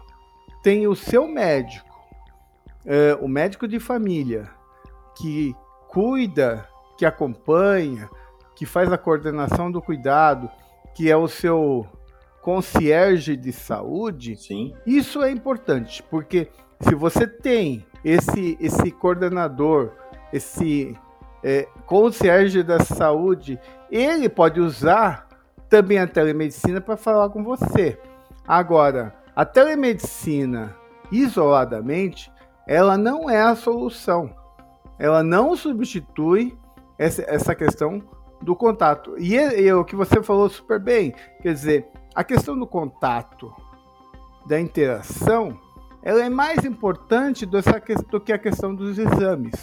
tem 0.62 0.88
o 0.88 0.96
seu 0.96 1.28
médico, 1.28 1.90
uh, 2.86 3.24
o 3.24 3.28
médico 3.28 3.68
de 3.68 3.80
família, 3.80 4.50
que 5.18 5.56
cuida, 5.88 6.68
que 6.98 7.06
acompanha, 7.06 8.10
que 8.56 8.66
faz 8.66 8.92
a 8.92 8.98
coordenação 8.98 9.72
do 9.72 9.82
cuidado, 9.82 10.50
que 10.94 11.10
é 11.10 11.16
o 11.16 11.28
seu 11.28 11.88
concierge 12.42 13.36
de 13.36 13.52
saúde, 13.52 14.36
Sim. 14.36 14.74
isso 14.86 15.24
é 15.24 15.32
importante, 15.32 16.04
porque 16.04 16.50
se 16.82 16.96
você 16.96 17.28
tem 17.28 17.86
esse, 18.04 18.58
esse 18.60 18.92
coordenador, 18.92 19.92
esse 20.32 20.96
é, 21.44 21.68
concierge 21.86 22.64
da 22.64 22.80
saúde, 22.80 23.60
ele 23.92 24.30
pode 24.30 24.60
usar 24.60 25.29
também 25.70 26.00
a 26.00 26.08
telemedicina 26.08 26.82
para 26.82 26.98
falar 26.98 27.30
com 27.30 27.44
você. 27.44 28.00
Agora, 28.48 29.16
a 29.36 29.46
telemedicina 29.46 30.76
isoladamente, 31.12 32.32
ela 32.68 32.98
não 32.98 33.30
é 33.30 33.42
a 33.42 33.56
solução. 33.56 34.34
Ela 34.98 35.24
não 35.24 35.56
substitui 35.56 36.58
essa, 36.98 37.24
essa 37.28 37.56
questão 37.56 38.04
do 38.42 38.56
contato. 38.56 39.16
E, 39.18 39.36
e 39.36 39.72
o 39.72 39.86
que 39.86 39.96
você 39.96 40.22
falou 40.22 40.50
super 40.50 40.80
bem, 40.80 41.14
quer 41.42 41.54
dizer, 41.54 41.88
a 42.14 42.24
questão 42.24 42.58
do 42.58 42.68
contato, 42.68 43.54
da 44.48 44.60
interação, 44.60 45.58
ela 46.02 46.24
é 46.24 46.30
mais 46.30 46.66
importante 46.66 47.46
do 47.46 48.20
que 48.20 48.34
a 48.34 48.40
questão 48.40 48.74
dos 48.74 48.98
exames. 48.98 49.54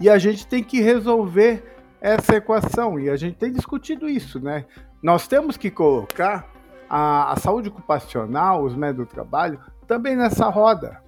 E 0.00 0.08
a 0.08 0.18
gente 0.18 0.46
tem 0.46 0.62
que 0.62 0.80
resolver 0.80 1.64
essa 2.00 2.36
equação, 2.36 2.98
e 2.98 3.08
a 3.08 3.16
gente 3.16 3.36
tem 3.36 3.52
discutido 3.52 4.08
isso, 4.08 4.40
né? 4.40 4.64
Nós 5.02 5.26
temos 5.26 5.56
que 5.56 5.70
colocar 5.70 6.46
a, 6.88 7.32
a 7.32 7.36
saúde 7.36 7.68
ocupacional, 7.68 8.62
os 8.62 8.76
médicos 8.76 9.06
do 9.06 9.10
trabalho, 9.10 9.58
também 9.86 10.14
nessa 10.14 10.48
roda, 10.48 11.00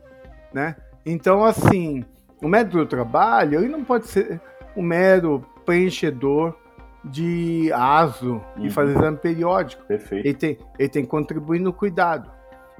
né? 0.52 0.76
Então, 1.06 1.44
assim, 1.44 2.04
o 2.42 2.48
médico 2.48 2.78
do 2.78 2.86
trabalho, 2.86 3.60
ele 3.60 3.68
não 3.68 3.84
pode 3.84 4.06
ser 4.08 4.40
um 4.76 4.82
mero 4.82 5.44
preenchedor 5.64 6.56
de 7.04 7.70
ASO 7.72 8.42
uhum. 8.56 8.66
e 8.66 8.70
fazer 8.70 8.96
exame 8.96 9.18
periódico. 9.18 9.84
Perfeito. 9.84 10.26
Ele 10.26 10.34
tem, 10.34 10.58
ele 10.78 10.88
tem 10.88 11.02
que 11.04 11.08
contribuir 11.08 11.60
no 11.60 11.72
cuidado. 11.72 12.30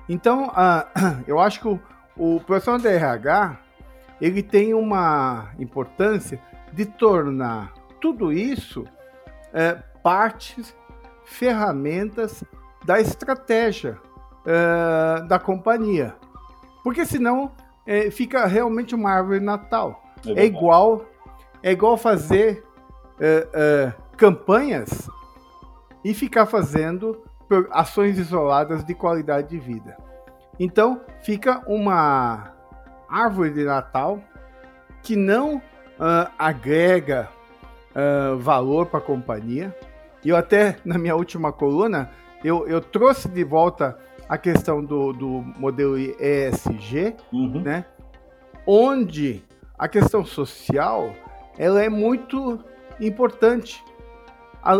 Então, 0.09 0.49
uh, 0.49 1.23
eu 1.29 1.39
acho 1.39 1.61
que 1.61 1.69
o, 1.69 1.81
o 2.17 2.41
profissional 2.41 2.81
da 2.81 2.91
RH 2.91 3.59
ele 4.21 4.43
tem 4.43 4.73
uma 4.75 5.51
importância 5.59 6.41
de 6.73 6.87
tornar 6.87 7.73
tudo 8.01 8.33
isso 8.33 8.85
é, 9.53 9.79
partes, 10.03 10.75
ferramentas 11.25 12.45
da 12.85 13.01
estratégia 13.01 13.99
é, 14.47 15.23
da 15.23 15.39
companhia. 15.39 16.15
Porque 16.83 17.07
senão 17.07 17.53
é, 17.87 18.11
fica 18.11 18.47
realmente 18.47 18.95
uma 18.95 19.11
árvore 19.11 19.41
natal. 19.41 20.03
É, 20.27 20.43
é 20.43 20.45
igual 20.45 21.05
é 21.63 21.73
igual 21.73 21.97
fazer 21.97 22.63
é, 23.19 23.49
é, 23.55 23.93
campanhas 24.17 25.09
e 26.05 26.13
ficar 26.13 26.45
fazendo 26.45 27.23
ações 27.71 28.19
isoladas 28.19 28.85
de 28.85 28.95
qualidade 28.95 29.49
de 29.49 29.59
vida. 29.59 29.97
Então, 30.59 31.01
fica 31.23 31.63
uma 31.67 32.53
árvore 33.09 33.51
de 33.51 33.65
Natal 33.65 34.21
que 35.03 35.17
não 35.17 35.57
uh, 35.57 36.31
agrega 36.39 37.29
uh, 37.91 38.39
valor 38.39 38.87
para 38.87 38.99
a 38.99 39.03
companhia. 39.03 39.77
E 40.25 40.31
eu 40.31 40.37
até, 40.37 40.79
na 40.85 40.99
minha 40.99 41.15
última 41.15 41.53
coluna, 41.53 42.11
eu, 42.43 42.67
eu 42.67 42.81
trouxe 42.81 43.29
de 43.29 43.45
volta 43.45 43.99
a 44.29 44.39
questão 44.39 44.83
do, 44.83 45.13
do 45.13 45.45
modelo 45.59 45.99
ESG, 45.99 47.17
uhum. 47.33 47.61
né? 47.61 47.85
onde 48.67 49.43
a 49.79 49.89
questão 49.89 50.25
social 50.25 51.15
ela 51.59 51.83
é 51.83 51.89
muito 51.89 52.59
importante 53.01 53.83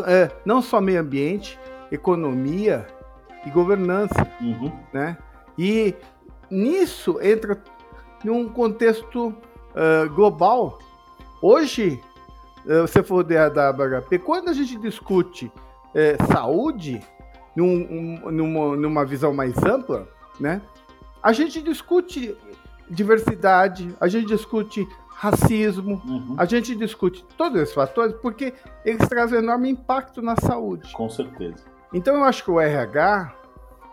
é, 0.07 0.31
não 0.45 0.63
só 0.63 0.81
meio 0.81 1.01
ambiente, 1.01 1.59
economia 1.93 2.87
e 3.45 3.51
governança, 3.51 4.27
uhum. 4.41 4.73
né? 4.93 5.19
E 5.59 5.95
nisso 6.51 7.19
entra 7.21 7.63
num 8.25 8.49
contexto 8.49 9.29
uh, 9.29 10.09
global. 10.15 10.79
Hoje, 11.43 12.01
você 12.65 13.03
falou 13.03 13.23
da, 13.23 13.49
da 13.49 13.73
HP, 13.73 14.19
quando 14.19 14.49
a 14.49 14.53
gente 14.53 14.79
discute 14.79 15.47
uh, 15.47 16.33
saúde 16.33 17.03
num, 17.55 17.67
um, 17.67 18.31
numa, 18.31 18.77
numa 18.77 19.05
visão 19.05 19.33
mais 19.35 19.57
ampla, 19.63 20.09
né? 20.41 20.61
A 21.23 21.33
gente 21.33 21.63
discute 21.63 22.37
diversidade, 22.91 23.95
a 24.01 24.09
gente 24.09 24.27
discute 24.27 24.87
racismo. 25.09 26.03
Uhum. 26.05 26.35
A 26.37 26.45
gente 26.45 26.75
discute 26.75 27.25
todos 27.37 27.61
esses 27.61 27.75
fatores 27.75 28.15
porque 28.21 28.53
eles 28.85 29.09
trazem 29.09 29.39
enorme 29.39 29.71
impacto 29.71 30.21
na 30.21 30.37
saúde. 30.37 30.93
Com 30.93 31.09
certeza. 31.09 31.65
Então 31.93 32.17
eu 32.17 32.25
acho 32.25 32.45
que 32.45 32.51
o 32.51 32.61
RH 32.61 33.35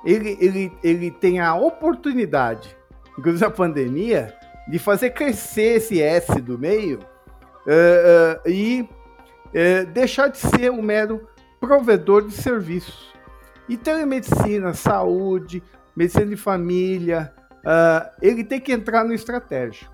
ele, 0.03 0.37
ele, 0.41 0.73
ele 0.83 1.11
tem 1.11 1.39
a 1.39 1.55
oportunidade, 1.55 2.75
inclusive 3.17 3.45
a 3.45 3.51
pandemia, 3.51 4.35
de 4.67 4.79
fazer 4.79 5.11
crescer 5.11 5.77
esse 5.77 6.01
S 6.01 6.41
do 6.41 6.57
meio 6.57 6.99
uh, 7.65 8.49
e 8.49 8.81
uh, 8.81 9.85
deixar 9.91 10.27
de 10.27 10.37
ser 10.37 10.71
um 10.71 10.81
mero 10.81 11.27
provedor 11.59 12.27
de 12.27 12.33
serviços. 12.33 13.11
E 13.69 13.77
telemedicina, 13.77 14.73
saúde, 14.73 15.63
medicina 15.95 16.25
de 16.25 16.35
família, 16.35 17.33
ele 18.21 18.43
tem 18.43 18.59
que 18.59 18.73
entrar 18.73 19.05
no 19.05 19.13
estratégico. 19.13 19.93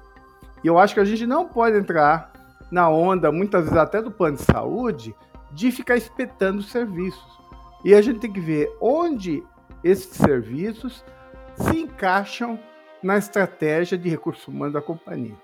E 0.64 0.68
eu 0.68 0.80
acho 0.80 0.94
que 0.96 1.00
a 1.00 1.06
gente 1.06 1.28
não 1.28 1.48
pode 1.48 1.78
entrar 1.78 2.32
na 2.72 2.90
onda, 2.90 3.32
muitas 3.32 3.66
vezes 3.66 3.78
até 3.78 4.02
do 4.02 4.10
plano 4.10 4.38
de 4.38 4.44
saúde, 4.44 5.16
de 5.52 5.72
ficar 5.72 5.96
espetando 5.96 6.64
serviços. 6.64 7.38
E 7.86 7.94
a 7.94 8.02
gente 8.02 8.20
tem 8.20 8.32
que 8.32 8.40
ver 8.40 8.70
onde 8.82 9.44
esses 9.84 10.16
serviços 10.16 11.04
se 11.56 11.78
encaixam 11.78 12.60
na 13.02 13.18
estratégia 13.18 13.98
de 13.98 14.10
recursos 14.10 14.48
humanos 14.48 14.74
da 14.74 14.82
companhia. 14.82 15.36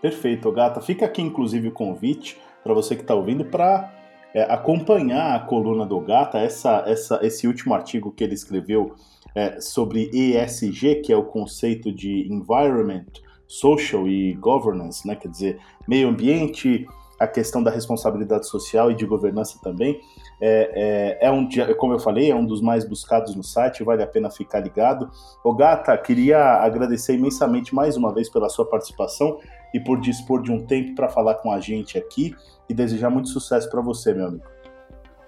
Perfeito, 0.00 0.50
Gata. 0.52 0.80
Fica 0.80 1.06
aqui, 1.06 1.22
inclusive, 1.22 1.68
o 1.68 1.72
convite 1.72 2.38
para 2.62 2.74
você 2.74 2.94
que 2.94 3.02
está 3.02 3.14
ouvindo 3.14 3.44
para 3.44 3.92
é, 4.34 4.42
acompanhar 4.42 5.34
a 5.34 5.40
coluna 5.40 5.86
do 5.86 6.00
Gata, 6.00 6.38
essa, 6.38 6.84
essa, 6.86 7.20
esse 7.22 7.46
último 7.46 7.74
artigo 7.74 8.12
que 8.12 8.22
ele 8.22 8.34
escreveu 8.34 8.94
é, 9.34 9.60
sobre 9.60 10.10
ESG, 10.12 10.96
que 10.96 11.12
é 11.12 11.16
o 11.16 11.24
conceito 11.24 11.92
de 11.92 12.26
Environment, 12.30 13.06
social 13.46 14.08
e 14.08 14.34
governance, 14.34 15.06
né? 15.06 15.14
quer 15.14 15.28
dizer, 15.28 15.60
meio 15.86 16.08
ambiente, 16.08 16.86
a 17.18 17.26
questão 17.26 17.62
da 17.62 17.70
responsabilidade 17.70 18.48
social 18.48 18.90
e 18.90 18.94
de 18.94 19.06
governança 19.06 19.58
também. 19.62 20.00
É, 20.40 21.18
é, 21.20 21.26
é 21.26 21.30
um, 21.30 21.48
como 21.78 21.94
eu 21.94 21.98
falei, 21.98 22.30
é 22.30 22.34
um 22.34 22.44
dos 22.44 22.60
mais 22.60 22.84
buscados 22.84 23.34
no 23.34 23.42
site, 23.42 23.82
vale 23.82 24.02
a 24.02 24.06
pena 24.06 24.30
ficar 24.30 24.60
ligado. 24.60 25.10
O 25.42 25.54
Gata, 25.54 25.96
queria 25.96 26.38
agradecer 26.38 27.14
imensamente 27.14 27.74
mais 27.74 27.96
uma 27.96 28.12
vez 28.12 28.28
pela 28.28 28.48
sua 28.48 28.68
participação 28.68 29.38
e 29.72 29.80
por 29.80 30.00
dispor 30.00 30.42
de 30.42 30.52
um 30.52 30.64
tempo 30.64 30.94
para 30.94 31.08
falar 31.08 31.36
com 31.36 31.50
a 31.50 31.60
gente 31.60 31.96
aqui 31.96 32.34
e 32.68 32.74
desejar 32.74 33.10
muito 33.10 33.28
sucesso 33.28 33.70
para 33.70 33.80
você, 33.80 34.12
meu 34.12 34.26
amigo. 34.26 34.44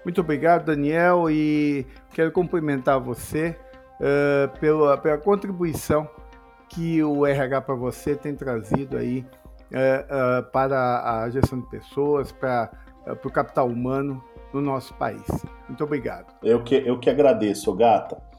Muito 0.03 0.21
obrigado, 0.21 0.65
Daniel, 0.65 1.29
e 1.29 1.85
quero 2.13 2.31
cumprimentar 2.31 2.99
você 2.99 3.55
uh, 3.99 4.59
pela, 4.59 4.97
pela 4.97 5.17
contribuição 5.17 6.07
que 6.69 7.03
o 7.03 7.25
RH 7.25 7.61
para 7.61 7.75
você 7.75 8.15
tem 8.15 8.35
trazido 8.35 8.95
aí 8.95 9.25
é, 9.71 10.05
é, 10.09 10.41
para 10.41 11.23
a 11.23 11.29
gestão 11.29 11.59
de 11.59 11.67
pessoas, 11.67 12.31
para, 12.31 12.71
para 13.03 13.27
o 13.27 13.31
capital 13.31 13.67
humano 13.67 14.23
no 14.53 14.61
nosso 14.61 14.93
país. 14.93 15.23
Muito 15.67 15.83
obrigado. 15.83 16.33
Eu 16.41 16.63
que, 16.63 16.75
eu 16.75 16.99
que 16.99 17.09
agradeço, 17.09 17.73
Gata. 17.73 18.29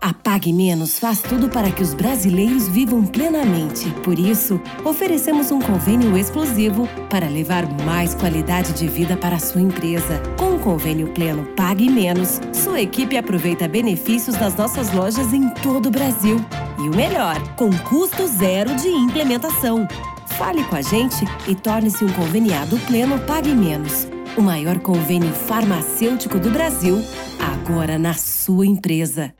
A 0.00 0.14
Pague 0.14 0.52
Menos 0.52 0.96
faz 0.96 1.20
tudo 1.20 1.48
para 1.48 1.72
que 1.72 1.82
os 1.82 1.92
brasileiros 1.92 2.68
vivam 2.68 3.04
plenamente. 3.04 3.90
Por 4.04 4.16
isso, 4.16 4.60
oferecemos 4.84 5.50
um 5.50 5.60
convênio 5.60 6.16
exclusivo 6.16 6.88
para 7.10 7.26
levar 7.28 7.66
mais 7.82 8.14
qualidade 8.14 8.72
de 8.74 8.86
vida 8.86 9.16
para 9.16 9.36
a 9.36 9.40
sua 9.40 9.60
empresa. 9.60 10.22
Com 10.38 10.54
o 10.54 10.60
convênio 10.60 11.12
pleno 11.12 11.44
Pague 11.56 11.90
Menos, 11.90 12.40
sua 12.52 12.80
equipe 12.80 13.16
aproveita 13.16 13.66
benefícios 13.66 14.36
das 14.36 14.54
nossas 14.54 14.92
lojas 14.92 15.32
em 15.32 15.52
todo 15.54 15.86
o 15.86 15.90
Brasil. 15.90 16.36
E 16.78 16.88
o 16.88 16.94
melhor, 16.94 17.36
com 17.56 17.68
custo 17.78 18.24
zero 18.28 18.76
de 18.76 18.88
implementação. 18.88 19.88
Fale 20.38 20.62
com 20.62 20.76
a 20.76 20.82
gente 20.82 21.24
e 21.48 21.56
torne-se 21.56 22.04
um 22.04 22.12
conveniado 22.12 22.78
pleno 22.86 23.18
Pague 23.26 23.52
Menos. 23.52 24.06
O 24.38 24.42
maior 24.42 24.78
convênio 24.78 25.32
farmacêutico 25.32 26.38
do 26.38 26.48
Brasil, 26.48 26.98
agora 27.40 27.98
na 27.98 28.14
sua 28.14 28.64
empresa. 28.64 29.34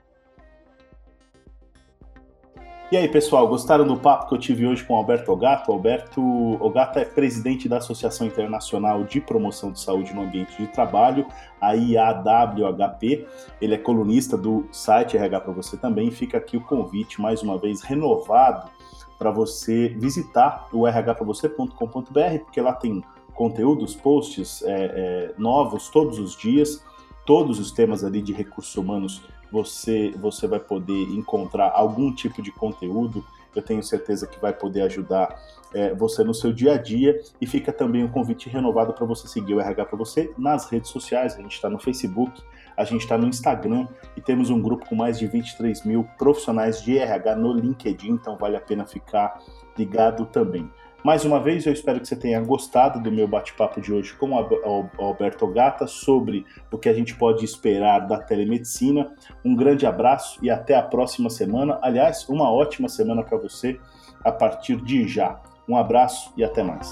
E 2.90 2.96
aí, 2.96 3.07
pessoal, 3.07 3.46
gostaram 3.46 3.86
do 3.86 3.96
papo 3.96 4.26
que 4.26 4.34
eu 4.34 4.38
tive 4.38 4.66
hoje 4.66 4.82
com 4.82 4.94
o 4.94 4.96
Alberto 4.96 5.30
Ogato? 5.30 5.70
Alberto 5.70 6.20
Ogato 6.61 6.99
é 6.99 7.05
presidente 7.05 7.68
da 7.68 7.76
Associação 7.76 8.26
Internacional 8.26 9.05
de 9.05 9.20
Promoção 9.20 9.70
de 9.70 9.78
Saúde 9.78 10.12
no 10.12 10.22
Ambiente 10.22 10.57
de 10.59 10.66
Trabalho, 10.66 11.24
a 11.61 11.74
IAWHP. 11.74 13.24
Ele 13.61 13.74
é 13.74 13.78
colunista 13.78 14.36
do 14.36 14.66
site 14.72 15.16
RH 15.16 15.40
para 15.42 15.53
você 15.53 15.76
também. 15.76 16.11
Fica 16.11 16.38
aqui 16.38 16.57
o 16.57 16.61
convite, 16.61 17.20
mais 17.20 17.40
uma 17.40 17.57
vez, 17.57 17.82
renovado 17.82 18.68
para 19.16 19.30
você 19.30 19.90
visitar 19.90 20.66
o 20.72 20.84
rhpravocê.com.br, 20.84 22.38
porque 22.44 22.61
lá 22.61 22.72
tem 22.72 23.05
conteúdos, 23.39 23.95
posts 23.95 24.62
é, 24.64 24.66
é, 24.66 25.34
novos 25.39 25.89
todos 25.91 26.18
os 26.18 26.36
dias, 26.36 26.84
todos 27.24 27.61
os 27.61 27.70
temas 27.70 28.03
ali 28.03 28.20
de 28.20 28.32
recursos 28.32 28.76
humanos 28.76 29.22
você, 29.51 30.12
você 30.20 30.49
vai 30.49 30.59
poder 30.59 31.05
encontrar 31.11 31.70
algum 31.72 32.12
tipo 32.12 32.43
de 32.43 32.51
conteúdo. 32.51 33.24
Eu 33.55 33.62
tenho 33.62 33.82
certeza 33.82 34.26
que 34.26 34.39
vai 34.41 34.53
poder 34.53 34.82
ajudar 34.82 35.41
é, 35.72 35.95
você 35.95 36.22
no 36.24 36.34
seu 36.34 36.53
dia 36.53 36.74
a 36.74 36.76
dia. 36.76 37.18
E 37.41 37.47
fica 37.47 37.72
também 37.72 38.05
um 38.05 38.09
convite 38.09 38.49
renovado 38.49 38.93
para 38.93 39.07
você 39.07 39.28
seguir 39.28 39.55
o 39.55 39.61
RH 39.61 39.86
para 39.86 39.97
você 39.97 40.34
nas 40.36 40.68
redes 40.68 40.91
sociais. 40.91 41.34
A 41.34 41.39
gente 41.41 41.55
está 41.55 41.70
no 41.70 41.78
Facebook, 41.78 42.43
a 42.76 42.84
gente 42.84 43.03
está 43.03 43.16
no 43.16 43.26
Instagram 43.26 43.86
e 44.16 44.20
temos 44.20 44.51
um 44.51 44.61
grupo 44.61 44.86
com 44.86 44.97
mais 44.97 45.18
de 45.18 45.26
23 45.26 45.84
mil 45.84 46.05
profissionais 46.18 46.82
de 46.82 46.99
RH 46.99 47.36
no 47.36 47.53
LinkedIn, 47.53 48.11
então 48.11 48.36
vale 48.36 48.57
a 48.57 48.61
pena 48.61 48.84
ficar 48.84 49.41
ligado 49.78 50.26
também. 50.26 50.70
Mais 51.05 51.24
uma 51.24 51.38
vez, 51.38 51.64
eu 51.64 51.72
espero 51.72 52.01
que 52.01 52.09
você 52.09 52.16
tenha 52.16 52.40
gostado 52.40 53.01
do 53.01 53.11
meu 53.11 53.28
bate-papo 53.28 53.80
de 53.80 53.92
hoje 53.92 54.14
com 54.16 54.32
o 54.32 54.90
Alberto 54.99 55.46
Gata 55.46 55.86
sobre 55.86 56.44
o 56.72 56.76
que 56.76 56.88
a 56.88 56.94
gente 56.94 57.14
pode 57.14 57.44
esperar 57.44 58.01
da 58.01 58.18
telemedicina. 58.18 59.12
Um 59.44 59.55
grande 59.55 59.86
abraço 59.86 60.38
e 60.42 60.51
até 60.51 60.74
a 60.74 60.82
próxima 60.82 61.30
semana. 61.30 61.78
Aliás, 61.82 62.28
uma 62.28 62.51
ótima 62.51 62.88
semana 62.88 63.22
para 63.22 63.38
você 63.38 63.78
a 64.24 64.32
partir 64.32 64.82
de 64.82 65.07
já. 65.07 65.40
Um 65.68 65.76
abraço 65.76 66.32
e 66.36 66.42
até 66.42 66.64
mais. 66.64 66.90